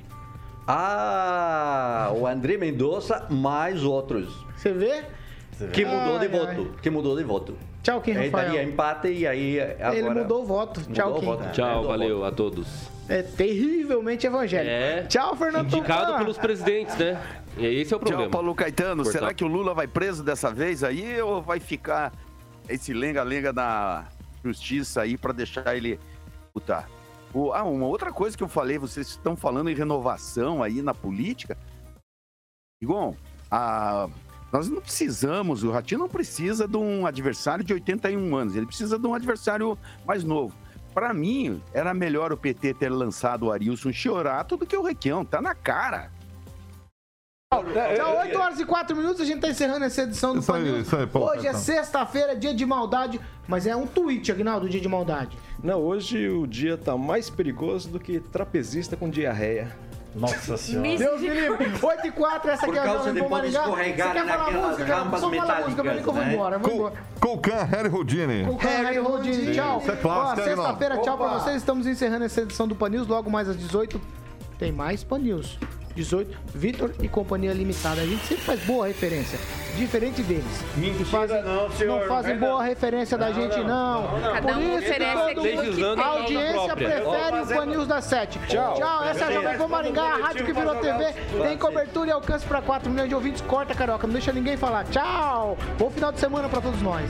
[0.68, 4.46] Ah, o André Mendonça, mais outros.
[4.56, 5.04] Você vê?
[5.74, 6.76] Que mudou de Ai, voto.
[6.82, 7.56] Que mudou de voto.
[7.84, 8.70] Tchau, Kim Aí daria Rafael.
[8.70, 9.96] empate e aí agora...
[9.98, 10.82] Ele mudou o voto.
[10.92, 11.26] Tchau, o Kim.
[11.26, 11.52] voto.
[11.52, 12.28] Tchau, Mudou o valeu voto.
[12.28, 12.90] a todos.
[13.10, 14.72] É terrivelmente evangélico.
[14.72, 15.04] É.
[15.04, 16.18] Tchau, Fernando Indicado Tupan.
[16.20, 17.22] pelos presidentes, né?
[17.58, 18.32] E esse é o Tchau, problema.
[18.32, 19.04] Paulo Caetano.
[19.04, 19.20] Cortar.
[19.20, 22.14] Será que o Lula vai preso dessa vez aí ou vai ficar
[22.70, 24.06] esse lenga-lenga da
[24.46, 26.00] justiça aí para deixar ele
[26.56, 26.88] lutar?
[27.34, 30.94] O- ah, uma outra coisa que eu falei, vocês estão falando em renovação aí na
[30.94, 31.58] política.
[32.82, 33.16] Igon,
[33.50, 34.10] a-
[34.52, 39.00] nós não precisamos, o Ratinho não precisa de um adversário de 81 anos, ele precisa
[39.00, 40.54] de um adversário mais novo.
[40.94, 45.24] Para mim, era melhor o PT ter lançado o Arilson Chiorato do que o Requião,
[45.24, 46.12] tá na cara.
[47.54, 50.88] Tchau, 8 horas e 4 minutos, a gente tá encerrando essa edição do Pan News.
[51.14, 55.38] Hoje é sexta-feira, dia de maldade, mas é um tweet, Agnaldo, dia de maldade.
[55.62, 59.76] Não, hoje o dia tá mais perigoso do que trapezista com diarreia.
[60.16, 60.98] Nossa senhora.
[60.98, 61.72] Deus me livre.
[61.82, 63.66] 8 e 4, essa Por aqui é a Jovem de Pan Maringá.
[63.66, 66.58] Você quer falar música, Só fala música pra mim que eu vou embora.
[66.58, 66.94] Vou embora.
[67.20, 68.44] Colcan, Harry Houdini.
[68.44, 69.80] O Harry Rodini, tchau.
[69.82, 71.58] Isso é clássico, Sexta-feira, tchau pra vocês.
[71.58, 73.08] Estamos encerrando essa edição do Pan News.
[73.08, 74.00] Logo mais às 18
[74.58, 75.60] tem mais Pan News.
[75.96, 78.02] 18, Vitor e Companhia Limitada.
[78.02, 79.38] A gente sempre faz boa referência.
[79.76, 80.46] Diferente deles.
[80.76, 82.60] Mentira, fazem, não, senhor, Não fazem não boa não.
[82.62, 84.02] referência da Não, gente, não, não.
[84.02, 84.20] não, não.
[84.22, 88.40] Por Cada um isso oferece aquilo a audiência prefere o Pan News das 7.
[88.48, 88.74] Tchau.
[88.76, 89.04] Tchau.
[89.06, 91.14] Essa é a Jovem Pan Maringá, a rádio que virou TV.
[91.42, 93.42] Tem cobertura e alcance para 4 milhões de ouvintes.
[93.42, 94.06] Corta, Carioca.
[94.08, 94.86] Não deixa ninguém falar.
[94.86, 95.58] Tchau.
[95.78, 97.10] Bom final de semana para todos nós.